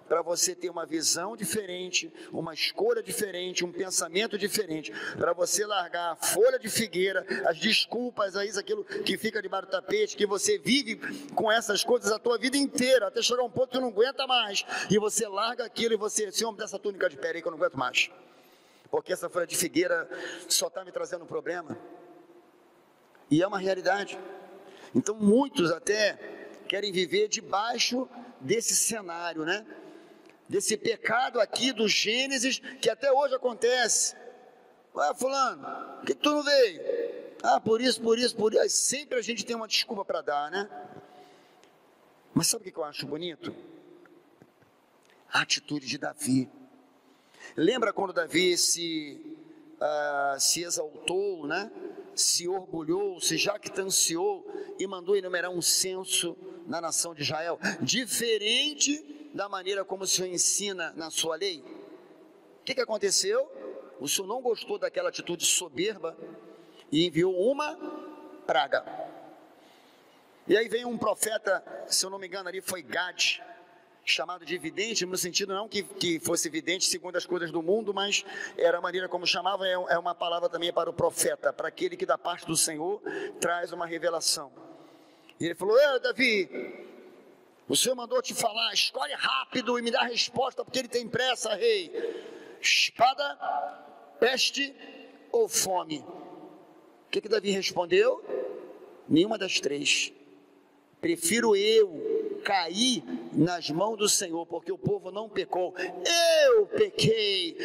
[0.09, 6.13] para você ter uma visão diferente, uma escolha diferente, um pensamento diferente, para você largar
[6.13, 10.57] a folha de figueira, as desculpas, aí, aquilo que fica debaixo do tapete, que você
[10.57, 10.95] vive
[11.35, 14.65] com essas coisas a tua vida inteira, até chegar um ponto que não aguenta mais,
[14.89, 17.47] e você larga aquilo e você, Senhor, me dá essa túnica de pele aí que
[17.47, 18.09] eu não aguento mais,
[18.89, 20.09] porque essa folha de figueira
[20.47, 21.77] só está me trazendo um problema,
[23.29, 24.19] e é uma realidade.
[24.93, 26.17] Então muitos até
[26.67, 28.07] querem viver debaixo
[28.41, 29.65] desse cenário, né?
[30.49, 34.15] desse pecado aqui do Gênesis, que até hoje acontece.
[34.95, 35.61] Ué, fulano,
[35.97, 36.81] por que, tu não veio?
[37.43, 38.75] Ah, por isso, por isso, por isso.
[38.75, 40.67] Sempre a gente tem uma desculpa para dar, né?
[42.33, 43.55] Mas sabe o que eu acho bonito?
[45.31, 46.49] A atitude de Davi.
[47.55, 49.37] Lembra quando Davi se,
[49.75, 51.71] uh, se exaltou, né?
[52.19, 54.45] Se orgulhou, se jactanciou
[54.77, 60.27] e mandou enumerar um censo na nação de Israel, diferente da maneira como o Senhor
[60.27, 61.63] ensina na sua lei?
[62.61, 63.49] O que, que aconteceu?
[63.99, 66.17] O Senhor não gostou daquela atitude soberba
[66.91, 67.75] e enviou uma
[68.45, 68.85] praga.
[70.47, 73.39] E aí vem um profeta, se eu não me engano, ali foi Gad,
[74.05, 77.93] chamado de vidente, no sentido não que, que fosse vidente segundo as coisas do mundo,
[77.93, 78.25] mas
[78.57, 81.95] era a maneira como chamava, é, é uma palavra também para o profeta, para aquele
[81.95, 83.01] que da parte do Senhor
[83.39, 84.51] traz uma revelação.
[85.39, 86.85] E ele falou: Ei, Davi,
[87.67, 91.07] o Senhor mandou te falar, escolhe rápido e me dá a resposta, porque ele tem
[91.07, 91.91] pressa, rei.
[92.59, 93.37] Espada,
[94.19, 94.75] peste
[95.31, 95.99] ou fome?
[95.99, 98.23] O que, que Davi respondeu?
[99.07, 100.11] Nenhuma das três.
[100.99, 102.08] Prefiro eu
[102.39, 105.73] cair nas mãos do Senhor, porque o povo não pecou.
[106.45, 107.55] Eu pequei,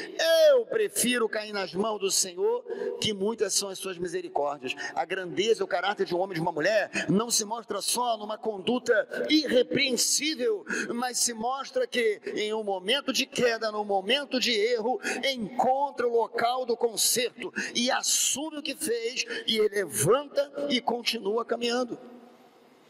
[0.50, 2.64] eu prefiro cair nas mãos do Senhor,
[3.00, 4.74] que muitas são as suas misericórdias.
[4.94, 8.16] A grandeza o caráter de um homem e de uma mulher não se mostra só
[8.16, 14.52] numa conduta irrepreensível, mas se mostra que em um momento de queda, no momento de
[14.52, 15.00] erro,
[15.32, 21.98] encontra o local do conserto e assume o que fez e levanta e continua caminhando.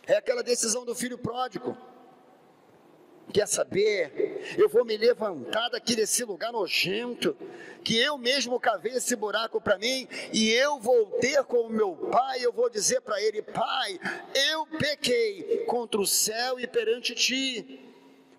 [0.06, 1.76] É aquela decisão do filho pródigo
[3.32, 4.54] Quer saber?
[4.56, 7.36] Eu vou me levantar daqui desse lugar nojento,
[7.82, 11.96] que eu mesmo cavei esse buraco para mim, e eu vou ter com o meu
[12.12, 13.98] pai, eu vou dizer para ele: Pai,
[14.52, 17.80] eu pequei contra o céu e perante ti.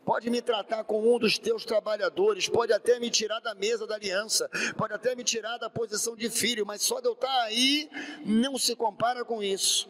[0.05, 3.95] Pode me tratar como um dos teus trabalhadores, pode até me tirar da mesa da
[3.95, 4.47] aliança,
[4.77, 7.89] pode até me tirar da posição de filho, mas só de eu estar aí
[8.23, 9.89] não se compara com isso.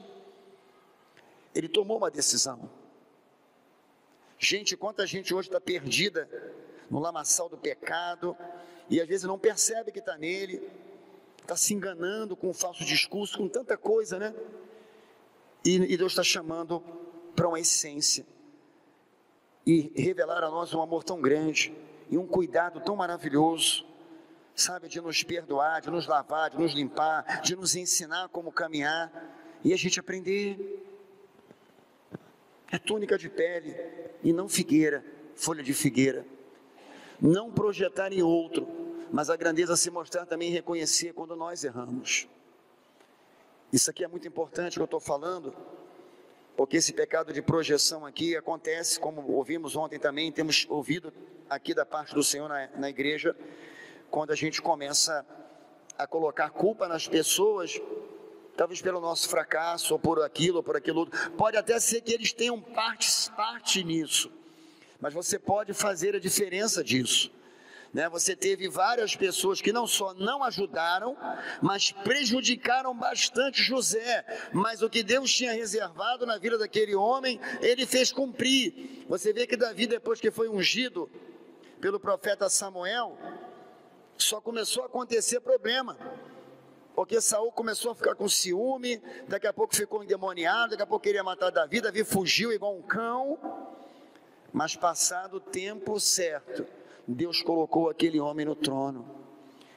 [1.55, 2.69] Ele tomou uma decisão.
[4.37, 6.29] Gente, quanta gente hoje está perdida
[6.91, 8.35] no lamaçal do pecado
[8.89, 10.61] e às vezes não percebe que está nele,
[11.41, 14.35] está se enganando com um falso discurso, com tanta coisa, né?
[15.63, 16.83] E, e Deus está chamando
[17.35, 18.25] para uma essência
[19.65, 21.75] e revelar a nós um amor tão grande
[22.09, 23.85] e um cuidado tão maravilhoso,
[24.53, 29.11] sabe, de nos perdoar, de nos lavar, de nos limpar, de nos ensinar como caminhar
[29.63, 30.94] e a gente aprender
[32.75, 33.75] é túnica de pele
[34.23, 35.03] e não figueira,
[35.35, 36.25] folha de figueira.
[37.21, 38.67] Não projetar em outro,
[39.11, 42.27] mas a grandeza se mostrar também e reconhecer quando nós erramos.
[43.71, 45.55] Isso aqui é muito importante que eu estou falando,
[46.55, 51.13] porque esse pecado de projeção aqui acontece, como ouvimos ontem também, temos ouvido
[51.49, 53.35] aqui da parte do Senhor na, na igreja,
[54.09, 55.25] quando a gente começa
[55.97, 57.79] a colocar culpa nas pessoas
[58.55, 61.31] talvez pelo nosso fracasso, ou por aquilo, ou por aquilo outro.
[61.31, 64.31] Pode até ser que eles tenham parte, parte nisso,
[64.99, 67.31] mas você pode fazer a diferença disso.
[67.93, 68.09] Né?
[68.09, 71.15] Você teve várias pessoas que não só não ajudaram,
[71.61, 74.25] mas prejudicaram bastante José.
[74.51, 79.05] Mas o que Deus tinha reservado na vida daquele homem, ele fez cumprir.
[79.07, 81.09] Você vê que Davi, depois que foi ungido
[81.79, 83.17] pelo profeta Samuel,
[84.17, 85.97] só começou a acontecer problema
[86.95, 91.03] porque Saul começou a ficar com ciúme, daqui a pouco ficou endemoniado, daqui a pouco
[91.03, 93.37] queria matar Davi, Davi fugiu igual um cão,
[94.53, 96.65] mas passado o tempo certo,
[97.05, 99.23] Deus colocou aquele homem no trono.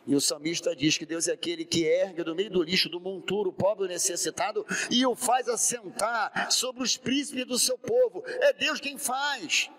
[0.06, 2.98] E o salmista diz que Deus é aquele que ergue do meio do lixo do
[2.98, 8.22] monturo o pobre necessitado e o faz assentar sobre os príncipes do seu povo.
[8.26, 9.70] É Deus quem faz.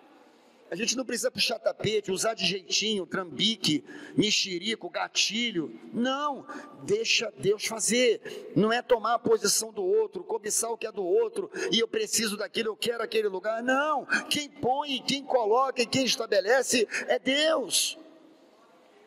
[0.72, 3.84] A gente não precisa puxar tapete, usar de jeitinho, trambique,
[4.16, 5.80] mexerico, gatilho.
[5.92, 6.46] Não,
[6.84, 8.52] deixa Deus fazer.
[8.56, 11.88] Não é tomar a posição do outro, cobiçar o que é do outro, e eu
[11.88, 13.64] preciso daquilo, eu quero aquele lugar.
[13.64, 17.98] Não, quem põe, quem coloca e quem estabelece é Deus.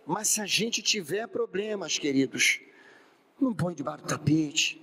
[0.04, 2.60] Mas se a gente tiver problemas, queridos,
[3.40, 4.82] não põe debaixo do tapete,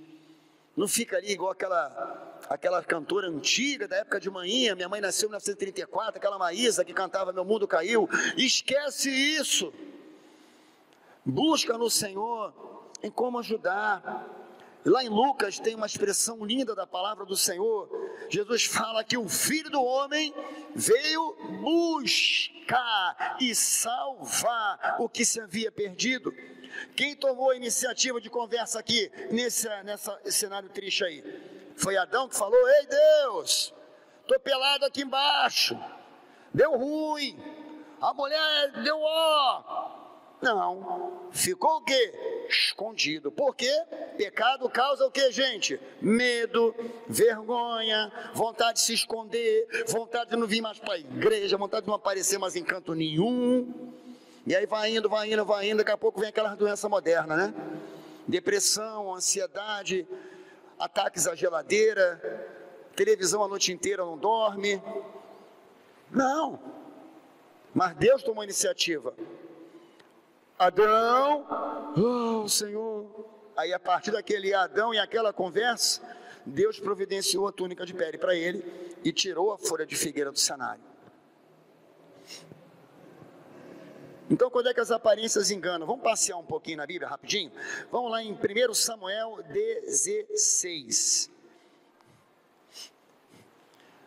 [0.74, 4.74] não fica ali igual aquela, aquela cantora antiga da época de manhã.
[4.74, 8.08] Minha mãe nasceu em 1934, aquela Maísa que cantava Meu Mundo Caiu.
[8.36, 9.72] Esquece isso.
[11.24, 12.52] Busca no Senhor
[13.04, 14.26] em como ajudar.
[14.84, 17.88] Lá em Lucas tem uma expressão linda da palavra do Senhor.
[18.28, 20.34] Jesus fala que o Filho do Homem
[20.74, 26.34] veio buscar e salvar o que se havia perdido.
[26.96, 31.59] Quem tomou a iniciativa de conversa aqui nesse nessa cenário triste aí?
[31.80, 33.74] Foi Adão que falou: Ei Deus,
[34.20, 35.78] estou pelado aqui embaixo,
[36.52, 37.38] deu ruim,
[38.00, 39.90] a mulher deu ó,
[40.42, 41.28] não.
[41.30, 42.46] Ficou o quê?
[42.50, 43.32] Escondido.
[43.32, 43.72] Por quê?
[44.18, 45.80] Pecado causa o que, gente?
[46.02, 46.74] Medo,
[47.08, 51.88] vergonha, vontade de se esconder, vontade de não vir mais para a igreja, vontade de
[51.88, 53.92] não aparecer mais em canto nenhum.
[54.46, 57.36] E aí vai indo, vai indo, vai indo, daqui a pouco vem aquela doença moderna,
[57.36, 57.54] né?
[58.26, 60.06] Depressão, ansiedade,
[60.80, 62.18] ataques à geladeira,
[62.96, 64.82] televisão a noite inteira não dorme.
[66.10, 66.58] Não.
[67.74, 69.14] Mas Deus tomou iniciativa.
[70.58, 71.46] Adão,
[71.96, 73.06] oh Senhor.
[73.56, 76.02] Aí a partir daquele Adão e aquela conversa,
[76.46, 78.64] Deus providenciou a túnica de pele para ele
[79.04, 80.89] e tirou a folha de figueira do cenário.
[84.30, 85.84] Então, quando é que as aparências enganam?
[85.84, 87.50] Vamos passear um pouquinho na Bíblia rapidinho?
[87.90, 91.28] Vamos lá em 1 Samuel 16.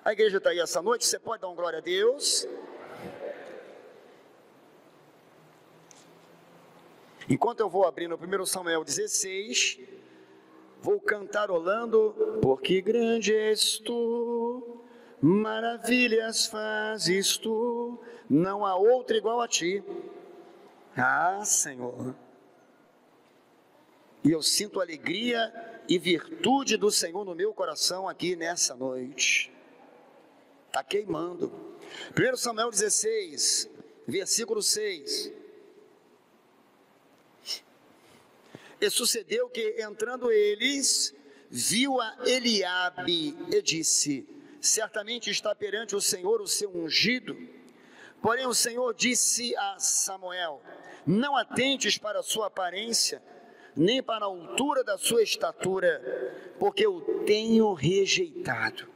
[0.06, 2.48] A igreja está aí essa noite, você pode dar um glória a Deus.
[7.30, 9.80] Enquanto eu vou abrir no 1 Samuel 16,
[10.82, 14.82] vou cantarolando, porque grande és tu,
[15.22, 18.00] maravilhas fazes tu,
[18.30, 19.84] não há outro igual a ti.
[20.96, 22.16] Ah, Senhor.
[24.24, 29.52] E eu sinto alegria e virtude do Senhor no meu coração aqui nessa noite.
[30.68, 31.52] Está queimando.
[32.18, 33.70] 1 Samuel 16,
[34.08, 35.32] versículo 6.
[38.80, 41.14] E sucedeu que, entrando eles,
[41.50, 44.28] viu a Eliabe e disse:
[44.60, 47.38] Certamente está perante o Senhor o seu ungido.
[48.24, 50.60] Porém o Senhor disse a Samuel:
[51.06, 53.22] Não atentes para a sua aparência,
[53.76, 56.02] nem para a altura da sua estatura,
[56.58, 58.92] porque eu tenho rejeitado.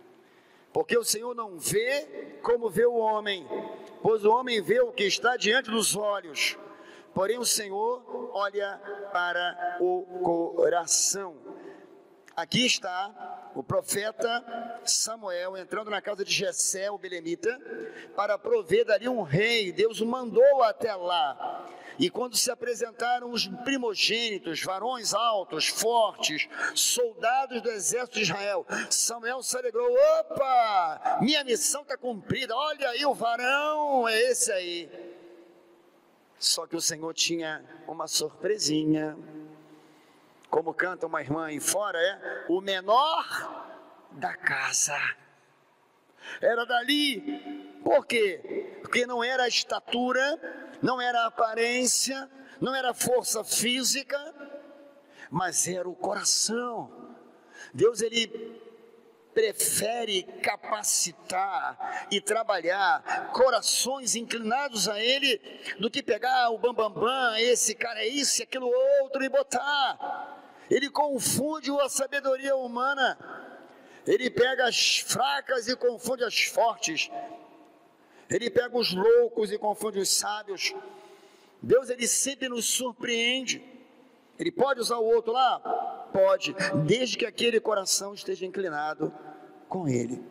[0.74, 3.48] Porque o Senhor não vê como vê o homem,
[4.02, 6.58] pois o homem vê o que está diante dos olhos
[7.18, 8.80] Porém, o Senhor olha
[9.12, 10.04] para o
[10.56, 11.36] coração.
[12.38, 17.60] Aqui está o profeta Samuel entrando na casa de Jessé, o belemita,
[18.16, 19.72] para prover dali um rei.
[19.72, 21.68] Deus o mandou até lá.
[21.98, 29.42] E quando se apresentaram os primogênitos, varões altos, fortes, soldados do exército de Israel, Samuel
[29.42, 34.88] se alegrou: opa, minha missão está cumprida, olha aí o varão, é esse aí.
[36.38, 39.18] Só que o Senhor tinha uma surpresinha.
[40.58, 43.24] Como canta uma irmã aí fora, é o menor
[44.14, 44.98] da casa.
[46.42, 47.78] Era dali.
[47.84, 48.80] Por quê?
[48.82, 52.28] Porque não era a estatura, não era a aparência,
[52.60, 54.18] não era a força física,
[55.30, 56.92] mas era o coração.
[57.72, 58.60] Deus ele
[59.36, 65.40] prefere capacitar e trabalhar corações inclinados a Ele
[65.80, 68.68] do que pegar o bambambam, bam, bam, esse cara é isso e aquilo
[69.04, 70.37] outro e botar.
[70.70, 73.18] Ele confunde a sabedoria humana.
[74.06, 77.10] Ele pega as fracas e confunde as fortes.
[78.30, 80.74] Ele pega os loucos e confunde os sábios.
[81.62, 83.64] Deus ele sempre nos surpreende.
[84.38, 85.60] Ele pode usar o outro lá?
[86.14, 86.56] Pode,
[86.86, 89.14] desde que aquele coração esteja inclinado
[89.68, 90.24] com ele.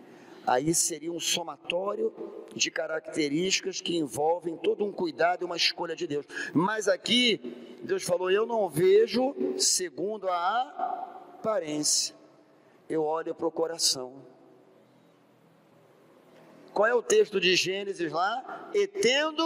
[0.47, 2.13] Aí seria um somatório
[2.55, 6.25] de características que envolvem todo um cuidado e uma escolha de Deus.
[6.55, 12.15] Mas aqui, Deus falou: Eu não vejo segundo a aparência,
[12.89, 14.15] eu olho para o coração.
[16.73, 18.71] Qual é o texto de Gênesis lá?
[18.75, 19.43] E tendo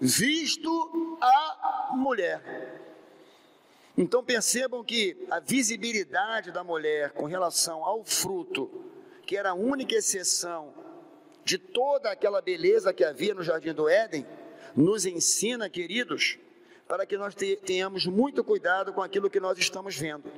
[0.00, 2.80] visto a mulher.
[3.96, 8.91] Então percebam que a visibilidade da mulher com relação ao fruto,
[9.26, 10.74] que era a única exceção
[11.44, 14.26] de toda aquela beleza que havia no jardim do Éden,
[14.76, 16.38] nos ensina, queridos,
[16.86, 20.30] para que nós tenhamos muito cuidado com aquilo que nós estamos vendo.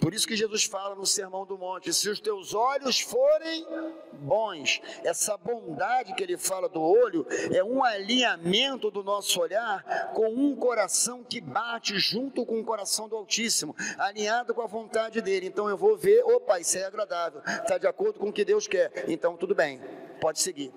[0.00, 3.66] Por isso que Jesus fala no Sermão do Monte: se os teus olhos forem
[4.12, 10.28] bons, essa bondade que ele fala do olho é um alinhamento do nosso olhar com
[10.28, 15.46] um coração que bate junto com o coração do Altíssimo, alinhado com a vontade dele.
[15.46, 18.66] Então eu vou ver, opa, isso é agradável, está de acordo com o que Deus
[18.68, 19.04] quer.
[19.08, 19.80] Então tudo bem,
[20.20, 20.72] pode seguir.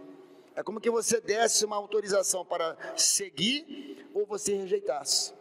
[0.55, 5.33] É como que você desse uma autorização para seguir ou você rejeitasse.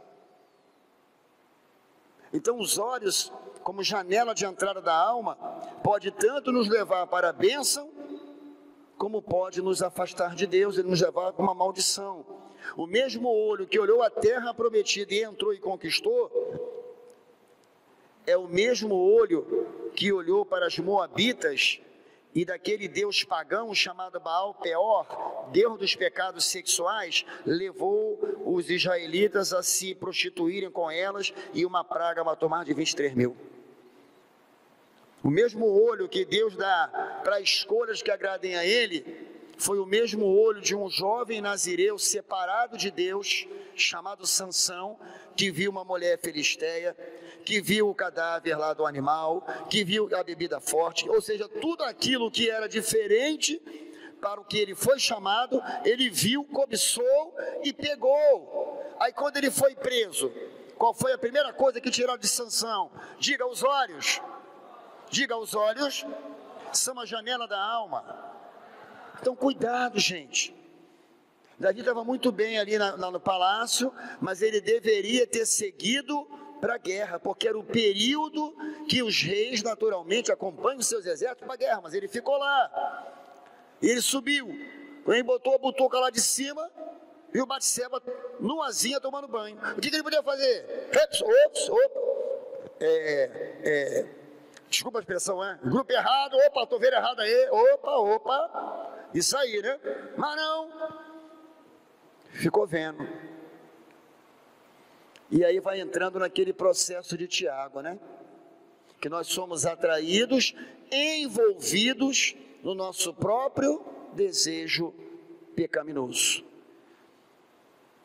[2.33, 5.37] Então, os olhos, como janela de entrada da alma,
[5.83, 7.91] pode tanto nos levar para a bênção,
[8.97, 12.25] como pode nos afastar de Deus e nos levar para uma maldição.
[12.77, 16.31] O mesmo olho que olhou a terra prometida e entrou e conquistou,
[18.27, 21.81] é o mesmo olho que olhou para as Moabitas
[22.35, 29.63] e daquele deus pagão chamado Baal Peor, deus dos pecados sexuais, levou os israelitas a
[29.63, 33.37] se prostituírem com elas e uma praga matou mais de 23 mil.
[35.23, 39.05] O mesmo olho que Deus dá para escolhas que agradem a Ele,
[39.61, 43.47] foi o mesmo olho de um jovem nazireu separado de Deus,
[43.77, 44.99] chamado Sansão,
[45.37, 46.97] que viu uma mulher filisteia,
[47.45, 51.85] que viu o cadáver lá do animal, que viu a bebida forte, ou seja, tudo
[51.85, 53.61] aquilo que era diferente
[54.19, 58.83] para o que ele foi chamado, ele viu, cobiçou e pegou.
[58.99, 60.33] Aí quando ele foi preso,
[60.79, 62.91] qual foi a primeira coisa que tiraram de Sansão?
[63.19, 64.23] Diga aos olhos.
[65.11, 66.07] Diga aos olhos,
[66.73, 68.40] são a janela da alma.
[69.21, 70.55] Então cuidado, gente.
[71.59, 76.27] Davi estava muito bem ali na, na, no palácio, mas ele deveria ter seguido
[76.59, 78.55] para a guerra, porque era o período
[78.89, 83.07] que os reis naturalmente acompanham seus exércitos para a guerra, mas ele ficou lá.
[83.83, 84.47] E ele subiu.
[85.05, 86.71] Quando ele botou a butuca lá de cima,
[87.33, 88.03] e o Batseba
[88.41, 89.59] nuazinha tomando banho.
[89.77, 90.89] O que, que ele podia fazer?
[91.03, 92.01] Ops, ops, opa.
[92.81, 93.31] É,
[93.63, 94.07] é,
[94.69, 95.59] desculpa a expressão, é?
[95.63, 99.00] Grupo errado, opa, estou vendo errado aí, opa, opa.
[99.15, 99.79] Isso aí, né?
[100.17, 100.71] Mas não.
[102.31, 103.07] Ficou vendo.
[105.31, 107.99] E aí vai entrando naquele processo de Tiago, né?
[109.01, 110.55] Que nós somos atraídos,
[110.91, 114.93] envolvidos no nosso próprio desejo
[115.55, 116.45] pecaminoso.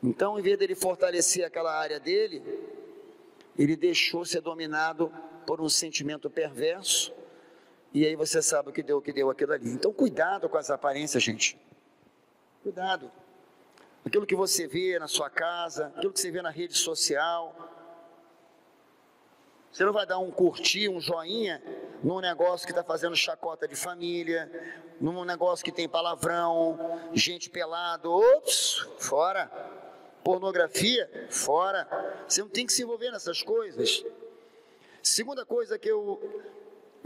[0.03, 2.43] Então, em vez dele fortalecer aquela área dele,
[3.57, 5.11] ele deixou ser dominado
[5.47, 7.13] por um sentimento perverso,
[7.95, 9.71] e aí você sabe o que deu, o que deu aquilo ali.
[9.71, 11.57] Então, cuidado com as aparências, gente.
[12.61, 13.11] Cuidado
[14.05, 17.55] aquilo que você vê na sua casa, aquilo que você vê na rede social.
[19.71, 21.61] Você não vai dar um curtir, um joinha
[22.03, 24.49] num negócio que está fazendo chacota de família,
[25.01, 29.51] num negócio que tem palavrão, gente pelado, ops, fora.
[30.23, 31.87] Pornografia, fora.
[32.27, 34.03] Você não tem que se envolver nessas coisas.
[35.03, 36.19] Segunda coisa que eu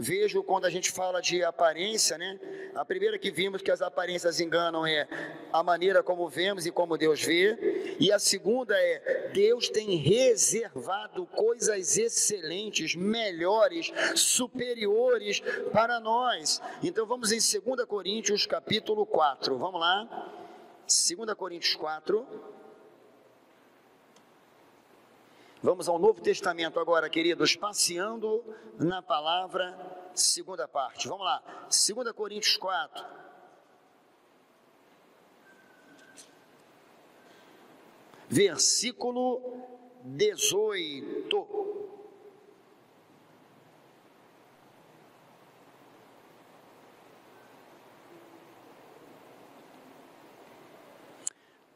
[0.00, 2.40] vejo quando a gente fala de aparência, né?
[2.74, 5.06] A primeira que vimos que as aparências enganam é
[5.52, 11.26] a maneira como vemos e como Deus vê, e a segunda é Deus tem reservado
[11.26, 15.40] coisas excelentes, melhores, superiores
[15.72, 16.62] para nós.
[16.82, 19.58] Então vamos em 2 Coríntios capítulo 4.
[19.58, 20.08] Vamos lá?
[20.86, 22.26] 2 Coríntios 4
[25.62, 28.42] Vamos ao Novo Testamento agora, queridos, passeando
[28.78, 29.76] na palavra,
[30.14, 31.06] segunda parte.
[31.06, 33.04] Vamos lá, 2 Coríntios 4.
[38.26, 39.42] Versículo
[40.02, 41.46] 18.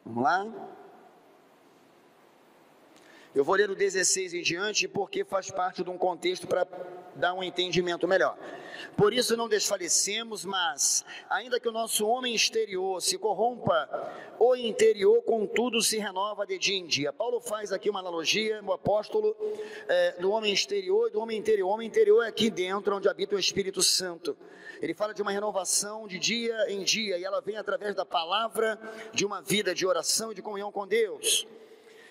[0.05, 0.84] Vamos lá.
[3.35, 6.65] Eu vou ler o 16 em diante porque faz parte de um contexto para
[7.15, 8.37] dar um entendimento melhor.
[8.95, 13.89] Por isso não desfalecemos, mas, ainda que o nosso homem exterior se corrompa,
[14.39, 17.11] o interior, contudo, se renova de dia em dia.
[17.11, 19.35] Paulo faz aqui uma analogia, o apóstolo,
[19.89, 21.67] é, do homem exterior e do homem interior.
[21.67, 24.37] O homem interior é aqui dentro, onde habita o Espírito Santo.
[24.81, 28.79] Ele fala de uma renovação de dia em dia, e ela vem através da palavra,
[29.11, 31.45] de uma vida de oração e de comunhão com Deus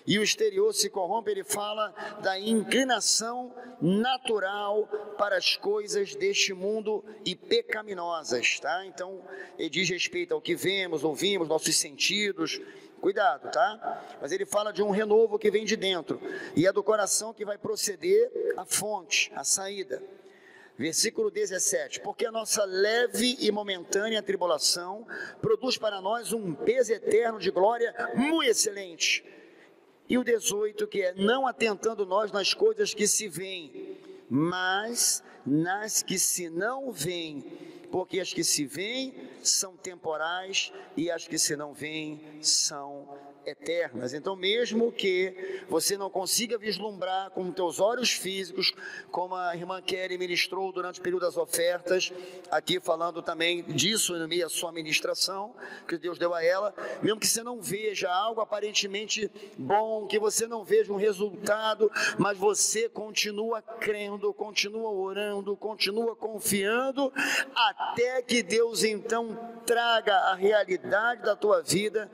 [0.07, 4.87] e o exterior se corrompe, ele fala da inclinação natural
[5.17, 8.85] para as coisas deste mundo e pecaminosas, tá?
[8.85, 9.21] Então,
[9.57, 12.61] ele diz respeito ao que vemos, ouvimos, nossos sentidos,
[13.01, 14.17] cuidado, tá?
[14.21, 16.21] Mas ele fala de um renovo que vem de dentro,
[16.55, 20.01] e é do coração que vai proceder a fonte, a saída.
[20.77, 25.07] Versículo 17: Porque a nossa leve e momentânea tribulação
[25.41, 29.23] produz para nós um peso eterno de glória muito excelente
[30.07, 33.97] e o 18, que é não atentando nós nas coisas que se veem,
[34.29, 37.41] mas nas que se não veem,
[37.91, 43.07] porque as que se veem são temporais e as que se não veem são
[43.45, 44.13] eternas.
[44.13, 48.73] Então, mesmo que você não consiga vislumbrar com teus olhos físicos,
[49.11, 52.11] como a irmã Kelly ministrou durante o período das ofertas,
[52.49, 55.55] aqui falando também disso no meio da sua ministração,
[55.87, 60.47] que Deus deu a ela, mesmo que você não veja algo aparentemente bom, que você
[60.47, 67.11] não veja um resultado, mas você continua crendo, continua orando, continua confiando,
[67.55, 72.09] até que Deus então traga a realidade da tua vida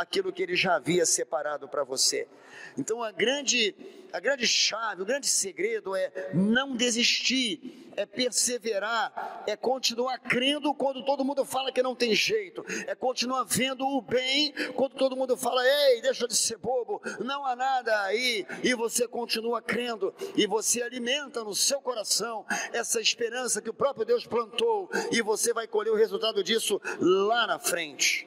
[0.00, 2.28] aquilo que ele já havia separado para você.
[2.76, 3.74] Então a grande
[4.12, 11.04] a grande chave, o grande segredo é não desistir, é perseverar, é continuar crendo quando
[11.04, 15.36] todo mundo fala que não tem jeito, é continuar vendo o bem quando todo mundo
[15.36, 20.46] fala, ei, deixa de ser bobo, não há nada aí, e você continua crendo, e
[20.46, 25.66] você alimenta no seu coração essa esperança que o próprio Deus plantou, e você vai
[25.66, 28.26] colher o resultado disso lá na frente.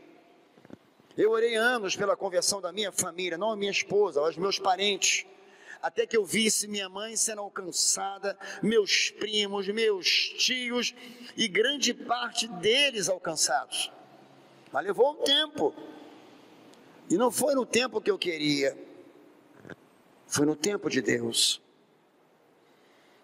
[1.18, 5.26] Eu orei anos pela conversão da minha família, não a minha esposa, os meus parentes,
[5.82, 10.08] até que eu visse minha mãe sendo alcançada, meus primos, meus
[10.38, 10.94] tios
[11.36, 13.92] e grande parte deles alcançados.
[14.72, 15.74] Mas levou um tempo,
[17.10, 18.78] e não foi no tempo que eu queria,
[20.28, 21.62] foi no tempo de Deus.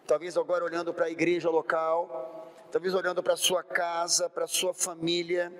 [0.05, 4.47] Talvez agora olhando para a igreja local, talvez olhando para a sua casa, para a
[4.47, 5.53] sua família,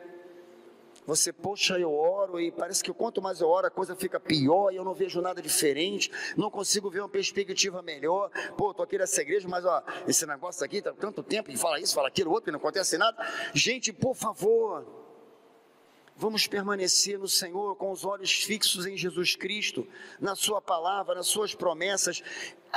[1.08, 4.74] você, poxa, eu oro e parece que quanto mais eu oro a coisa fica pior
[4.74, 8.30] e eu não vejo nada diferente, não consigo ver uma perspectiva melhor.
[8.58, 11.80] Pô, tô aqui nessa igreja, mas ó, esse negócio aqui, tá tanto tempo que fala
[11.80, 13.26] isso, fala aquilo, outro, e não acontece nada.
[13.54, 14.86] Gente, por favor,
[16.18, 19.88] vamos permanecer no Senhor com os olhos fixos em Jesus Cristo,
[20.20, 22.22] na Sua palavra, nas Suas promessas,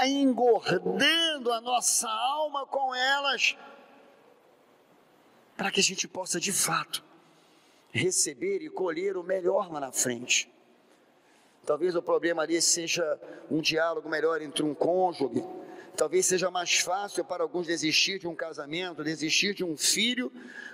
[0.04, 3.58] engordando a nossa alma com elas,
[5.56, 7.09] para que a gente possa de fato
[7.92, 10.50] receber e colher o melhor lá na frente.
[11.64, 13.18] Talvez o problema ali seja
[13.50, 15.44] um diálogo melhor entre um cônjuge.
[15.96, 20.32] Talvez seja mais fácil para alguns desistir de um casamento, desistir de um filho,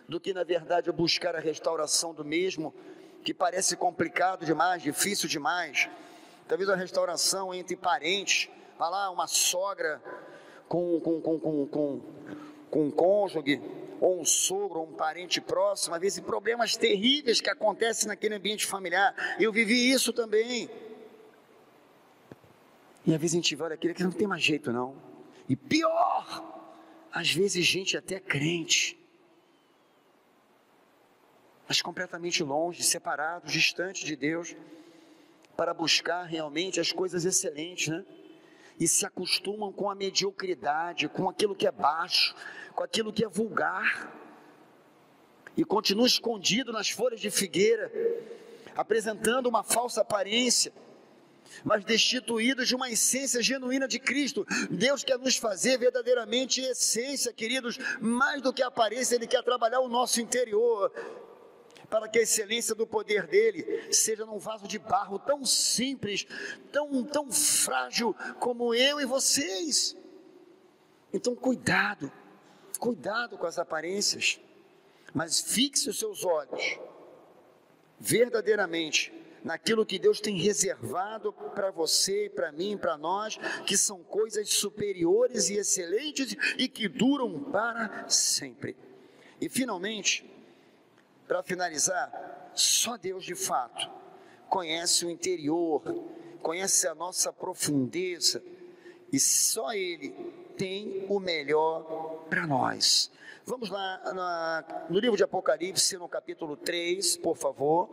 [0.09, 2.73] do que na verdade buscar a restauração do mesmo,
[3.25, 5.89] que parece complicado demais, difícil demais.
[6.47, 8.49] Talvez a restauração entre parentes,
[8.79, 10.01] lá uma sogra
[10.69, 12.01] com, com, com, com, com,
[12.71, 13.61] com um cônjuge,
[14.01, 18.67] ou um sogro, ou um parente próximo, às vezes problemas terríveis que acontecem naquele ambiente
[18.67, 19.15] familiar.
[19.39, 20.69] Eu vivi isso também.
[23.07, 24.97] E às vezes a gente vai aquilo que não tem mais jeito não.
[25.49, 26.73] E pior,
[27.13, 28.99] às vezes gente até crente,
[31.69, 34.55] mas completamente longe, separados, distantes de Deus,
[35.57, 38.05] para buscar realmente as coisas excelentes, né?
[38.79, 42.35] E se acostumam com a mediocridade, com aquilo que é baixo,
[42.75, 44.13] com aquilo que é vulgar,
[45.57, 47.91] e continua escondido nas folhas de figueira,
[48.77, 50.73] apresentando uma falsa aparência,
[51.65, 54.47] mas destituídos de uma essência genuína de Cristo.
[54.71, 59.89] Deus quer nos fazer verdadeiramente essência, queridos, mais do que aparência, Ele quer trabalhar o
[59.89, 60.93] nosso interior,
[61.87, 66.27] para que a excelência do poder dele seja num vaso de barro tão simples,
[66.73, 69.97] tão, tão frágil como eu e vocês.
[71.13, 72.13] Então, cuidado
[72.79, 74.41] Cuidado com as aparências,
[75.15, 76.79] mas fixe os seus olhos
[77.99, 79.13] verdadeiramente
[79.43, 85.49] naquilo que Deus tem reservado para você, para mim, para nós, que são coisas superiores
[85.49, 88.77] e excelentes e que duram para sempre.
[89.41, 90.29] E finalmente,
[91.27, 93.91] para finalizar, só Deus de fato
[94.49, 95.83] conhece o interior,
[96.41, 98.43] conhece a nossa profundeza,
[99.13, 100.11] e só Ele
[100.57, 103.11] tem o melhor para nós.
[103.45, 107.89] Vamos lá na, no livro de Apocalipse, no capítulo 3, por favor.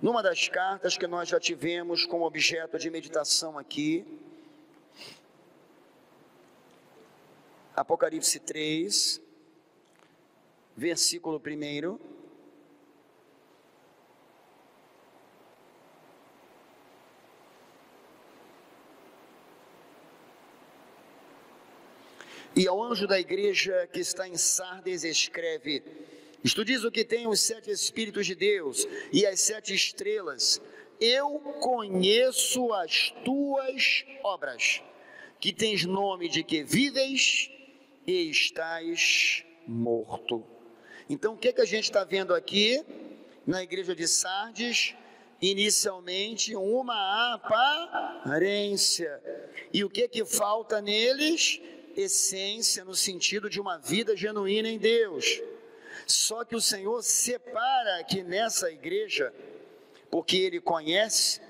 [0.00, 4.06] Numa das cartas que nós já tivemos como objeto de meditação aqui.
[7.76, 9.20] Apocalipse 3,
[10.74, 12.19] versículo 1.
[22.54, 25.82] E ao anjo da igreja que está em Sardes escreve:
[26.42, 30.60] Isto diz o que tem os sete Espíritos de Deus e as sete estrelas.
[31.00, 34.82] Eu conheço as tuas obras,
[35.38, 37.50] que tens nome de que vives
[38.06, 40.44] e estás morto.
[41.08, 42.84] Então, o que, que a gente está vendo aqui
[43.46, 44.94] na igreja de Sardes?
[45.40, 49.22] Inicialmente, uma aparência.
[49.72, 51.60] E o que que falta neles?
[51.96, 55.40] Essência no sentido de uma vida genuína em Deus.
[56.06, 59.32] Só que o Senhor separa aqui nessa igreja,
[60.10, 61.40] porque Ele conhece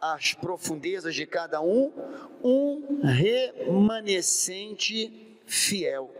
[0.00, 1.92] as profundezas de cada um,
[2.42, 6.10] um remanescente fiel.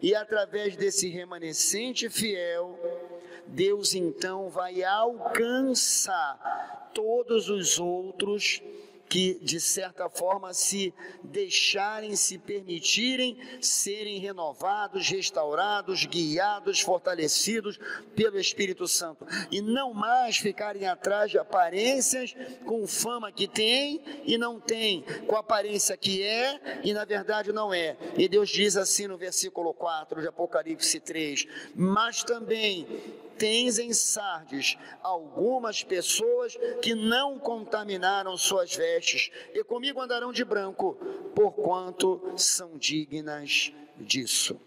[0.00, 2.78] E através desse remanescente fiel,
[3.46, 8.60] Deus então vai alcançar todos os outros
[9.08, 10.92] que, de certa forma, se
[11.22, 17.78] deixarem, se permitirem serem renovados, restaurados, guiados, fortalecidos
[18.14, 19.26] pelo Espírito Santo.
[19.50, 22.34] E não mais ficarem atrás de aparências
[22.64, 27.72] com fama que tem e não tem, com aparência que é e na verdade não
[27.72, 27.96] é.
[28.16, 32.86] E Deus diz assim no versículo 4 de Apocalipse 3: Mas também
[33.38, 40.94] tens em Sardes algumas pessoas que não contaminaram suas vestes, e comigo andarão de branco,
[41.34, 44.60] porquanto são dignas disso.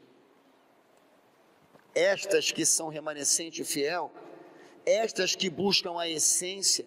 [1.94, 4.12] Estas que são remanescente fiel,
[4.86, 6.86] estas que buscam a essência,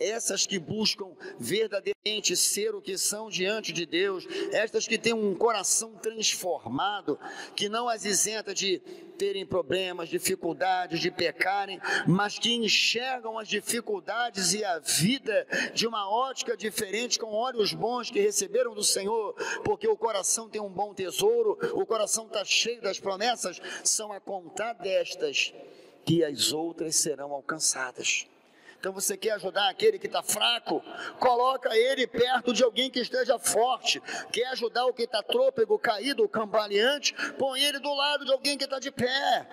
[0.00, 5.34] essas que buscam verdadeiramente ser o que são diante de Deus, estas que têm um
[5.34, 7.18] coração transformado,
[7.54, 8.80] que não as isenta de
[9.18, 11.78] terem problemas, dificuldades, de pecarem,
[12.08, 18.10] mas que enxergam as dificuldades e a vida de uma ótica diferente, com olhos bons
[18.10, 22.80] que receberam do Senhor, porque o coração tem um bom tesouro, o coração está cheio
[22.80, 25.52] das promessas, são a contar destas
[26.06, 28.29] que as outras serão alcançadas.
[28.80, 30.82] Então você quer ajudar aquele que está fraco?
[31.18, 34.00] Coloca ele perto de alguém que esteja forte.
[34.32, 37.14] Quer ajudar o que está trôpego, caído, cambaleante?
[37.32, 39.46] Põe ele do lado de alguém que está de pé.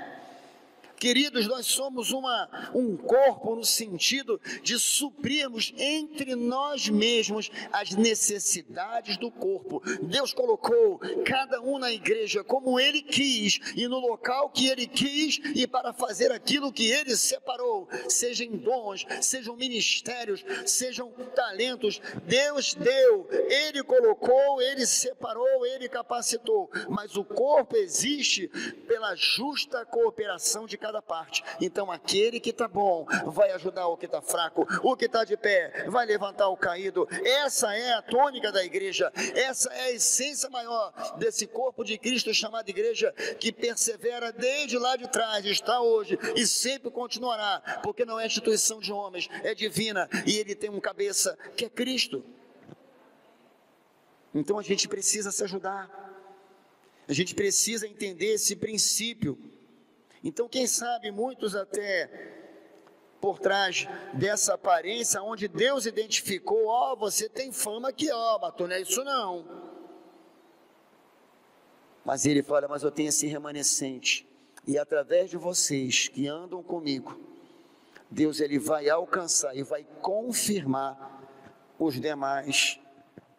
[1.00, 9.16] Queridos, nós somos uma, um corpo no sentido de suprirmos entre nós mesmos as necessidades
[9.18, 9.82] do corpo.
[10.02, 15.40] Deus colocou cada um na igreja como Ele quis e no local que Ele quis
[15.56, 22.02] e para fazer aquilo que Ele separou, sejam dons, sejam ministérios, sejam talentos.
[22.26, 28.48] Deus deu, Ele colocou, Ele separou, Ele capacitou, mas o corpo existe
[28.88, 31.44] pela justa cooperação de cada cada parte.
[31.60, 35.36] Então, aquele que está bom vai ajudar o que está fraco, o que está de
[35.36, 37.06] pé vai levantar o caído.
[37.24, 42.34] Essa é a tônica da igreja, essa é a essência maior desse corpo de Cristo
[42.34, 48.18] chamado igreja que persevera desde lá de trás, está hoje e sempre continuará, porque não
[48.18, 52.24] é instituição de homens, é divina e ele tem um cabeça que é Cristo.
[54.34, 56.06] Então a gente precisa se ajudar.
[57.08, 59.38] A gente precisa entender esse princípio.
[60.24, 62.36] Então, quem sabe muitos até
[63.20, 68.64] por trás dessa aparência, onde Deus identificou, ó, oh, você tem fama aqui, ó, oh,
[68.64, 69.46] não é isso não.
[72.06, 74.28] Mas ele fala, mas eu tenho esse remanescente,
[74.66, 77.20] e através de vocês que andam comigo,
[78.10, 81.22] Deus ele vai alcançar e vai confirmar
[81.78, 82.80] os demais,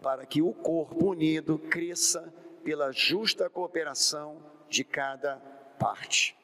[0.03, 4.37] para que o corpo unido cresça pela justa cooperação
[4.69, 5.37] de cada
[5.79, 6.38] parte.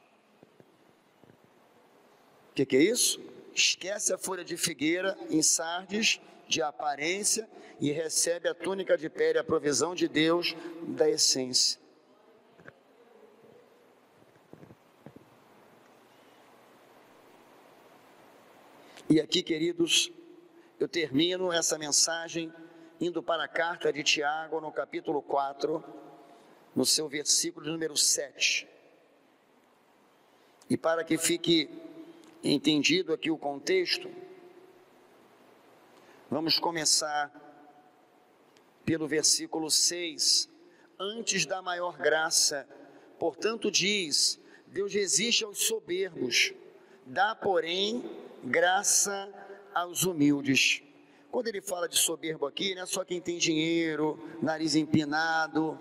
[2.55, 3.21] O que, que é isso?
[3.53, 7.51] Esquece a folha de figueira em Sardes, de aparência,
[7.81, 10.55] e recebe a túnica de pele, a provisão de Deus
[10.87, 11.81] da essência.
[19.11, 20.13] E aqui, queridos,
[20.79, 22.53] eu termino essa mensagem
[23.01, 25.83] indo para a carta de Tiago, no capítulo 4,
[26.73, 28.69] no seu versículo número 7.
[30.71, 31.69] E para que fique
[32.45, 34.11] entendido aqui o contexto,
[36.31, 37.33] vamos começar
[38.85, 40.51] pelo versículo 6.
[40.99, 42.69] Antes da maior graça,
[43.19, 46.53] portanto, diz: Deus resiste aos soberbos,
[47.07, 48.05] dá, porém,
[48.45, 49.33] graça
[49.75, 50.83] aos humildes.
[51.31, 55.77] Quando ele fala de soberbo aqui, não é só quem tem dinheiro, nariz empinado,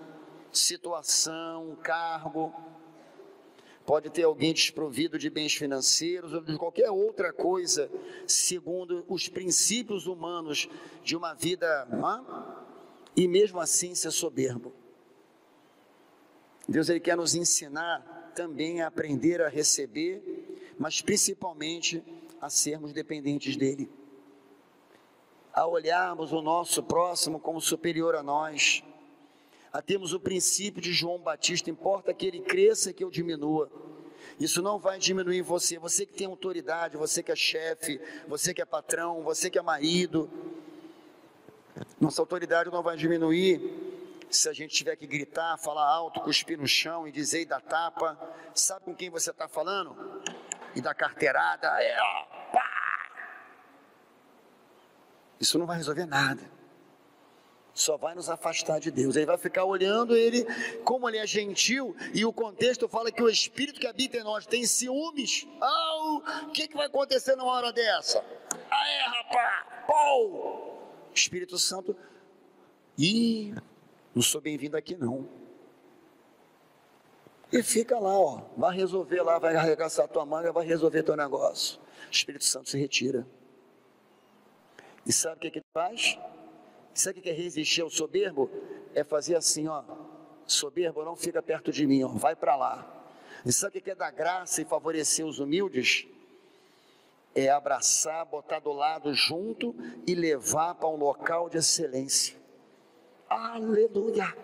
[0.51, 2.51] situação, cargo
[3.85, 7.89] pode ter alguém desprovido de bens financeiros ou de qualquer outra coisa,
[8.25, 10.69] segundo os princípios humanos
[11.03, 12.63] de uma vida má,
[13.15, 14.73] e mesmo assim ser soberbo.
[16.67, 20.23] Deus ele quer nos ensinar também a aprender a receber,
[20.77, 22.03] mas principalmente
[22.41, 23.89] a sermos dependentes dele.
[25.53, 28.83] A olharmos o nosso próximo como superior a nós,
[29.73, 33.71] a termos o princípio de João Batista, importa que ele cresça e que eu diminua.
[34.39, 38.61] Isso não vai diminuir você, você que tem autoridade, você que é chefe, você que
[38.61, 40.29] é patrão, você que é marido.
[41.99, 43.59] Nossa autoridade não vai diminuir
[44.29, 47.61] Se a gente tiver que gritar, falar alto, cuspir no chão e dizer e dar
[47.61, 48.17] tapa,
[48.53, 49.95] sabe com quem você está falando?
[50.75, 52.69] E dar carteirada, é, ó, pá!
[55.39, 56.62] Isso não vai resolver nada
[57.73, 59.15] só vai nos afastar de Deus.
[59.15, 60.45] Ele vai ficar olhando ele,
[60.83, 64.45] como ele é gentil, e o contexto fala que o Espírito que habita em nós
[64.45, 65.47] tem ciúmes.
[65.59, 68.23] Ah, o que, que vai acontecer numa hora dessa?
[68.69, 69.65] Aê, rapaz!
[69.87, 70.73] Pô!
[71.13, 71.95] Espírito Santo,
[72.97, 73.53] ih,
[74.13, 75.27] não sou bem-vindo aqui não.
[77.51, 81.79] E fica lá, ó, vai resolver lá, vai arregaçar tua manga, vai resolver teu negócio.
[82.09, 83.27] Espírito Santo se retira.
[85.05, 86.17] E sabe o que ele faz?
[86.93, 88.49] Sabe o que é resistir ao soberbo?
[88.93, 89.83] É fazer assim, ó.
[90.45, 92.07] Soberbo, não fica perto de mim, ó.
[92.09, 93.03] Vai para lá.
[93.45, 96.07] E sabe o que é dar graça e favorecer os humildes?
[97.35, 99.75] É abraçar, botar do lado junto
[100.05, 102.37] e levar para um local de excelência.
[103.27, 104.35] Aleluia!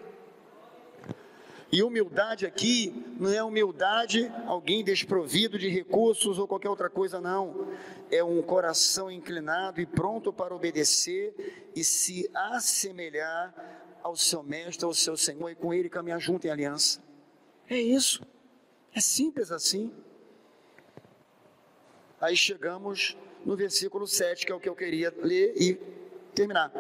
[1.71, 7.67] E humildade aqui não é humildade, alguém desprovido de recursos ou qualquer outra coisa, não.
[8.09, 13.53] É um coração inclinado e pronto para obedecer e se assemelhar
[14.01, 17.03] ao seu mestre, ao seu Senhor e com ele caminhar junto em aliança.
[17.69, 18.25] É isso.
[18.93, 19.93] É simples assim.
[22.19, 23.15] Aí chegamos
[23.45, 25.79] no versículo 7, que é o que eu queria ler e
[26.39, 26.71] terminar.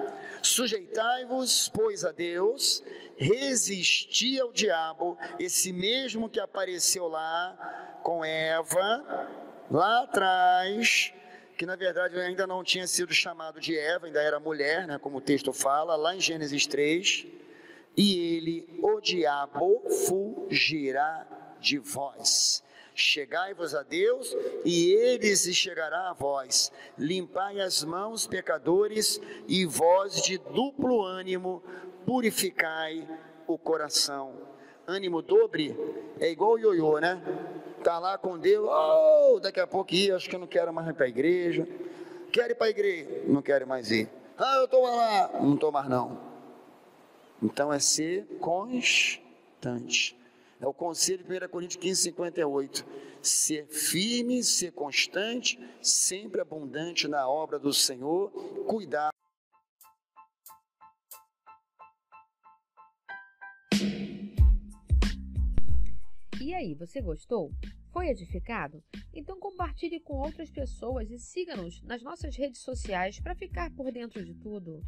[0.41, 2.81] Sujeitai-vos, pois, a Deus,
[3.17, 9.27] resisti ao diabo, esse mesmo que apareceu lá com Eva,
[9.69, 11.13] lá atrás,
[11.57, 15.17] que na verdade ainda não tinha sido chamado de Eva, ainda era mulher, né, como
[15.17, 17.27] o texto fala, lá em Gênesis 3,
[17.97, 21.27] e ele, o diabo, fugirá
[21.59, 22.63] de vós.
[22.99, 24.35] Chegai-vos a Deus,
[24.65, 26.69] e ele se chegará a vós.
[26.97, 31.63] Limpai as mãos, pecadores, e vós de duplo ânimo,
[32.05, 33.07] purificai
[33.47, 34.33] o coração.
[34.85, 35.77] Ânimo dobre
[36.19, 37.21] é igual o ioiô, né?
[37.85, 40.89] Tá lá com Deus, oh, daqui a pouco ia, acho que eu não quero mais
[40.89, 41.65] ir para a igreja.
[42.33, 44.09] Quero ir para a igreja, não quero mais ir.
[44.37, 46.19] Ah, eu estou lá, não estou mais não.
[47.41, 50.18] Então é ser constante.
[50.61, 52.85] É o conselho de 1 Coríntios 15, 58.
[53.21, 58.29] Ser firme, ser constante, sempre abundante na obra do Senhor,
[58.67, 59.09] cuidar.
[66.41, 67.51] E aí, você gostou?
[67.93, 68.83] Foi edificado?
[69.13, 74.23] Então compartilhe com outras pessoas e siga-nos nas nossas redes sociais para ficar por dentro
[74.23, 74.83] de tudo.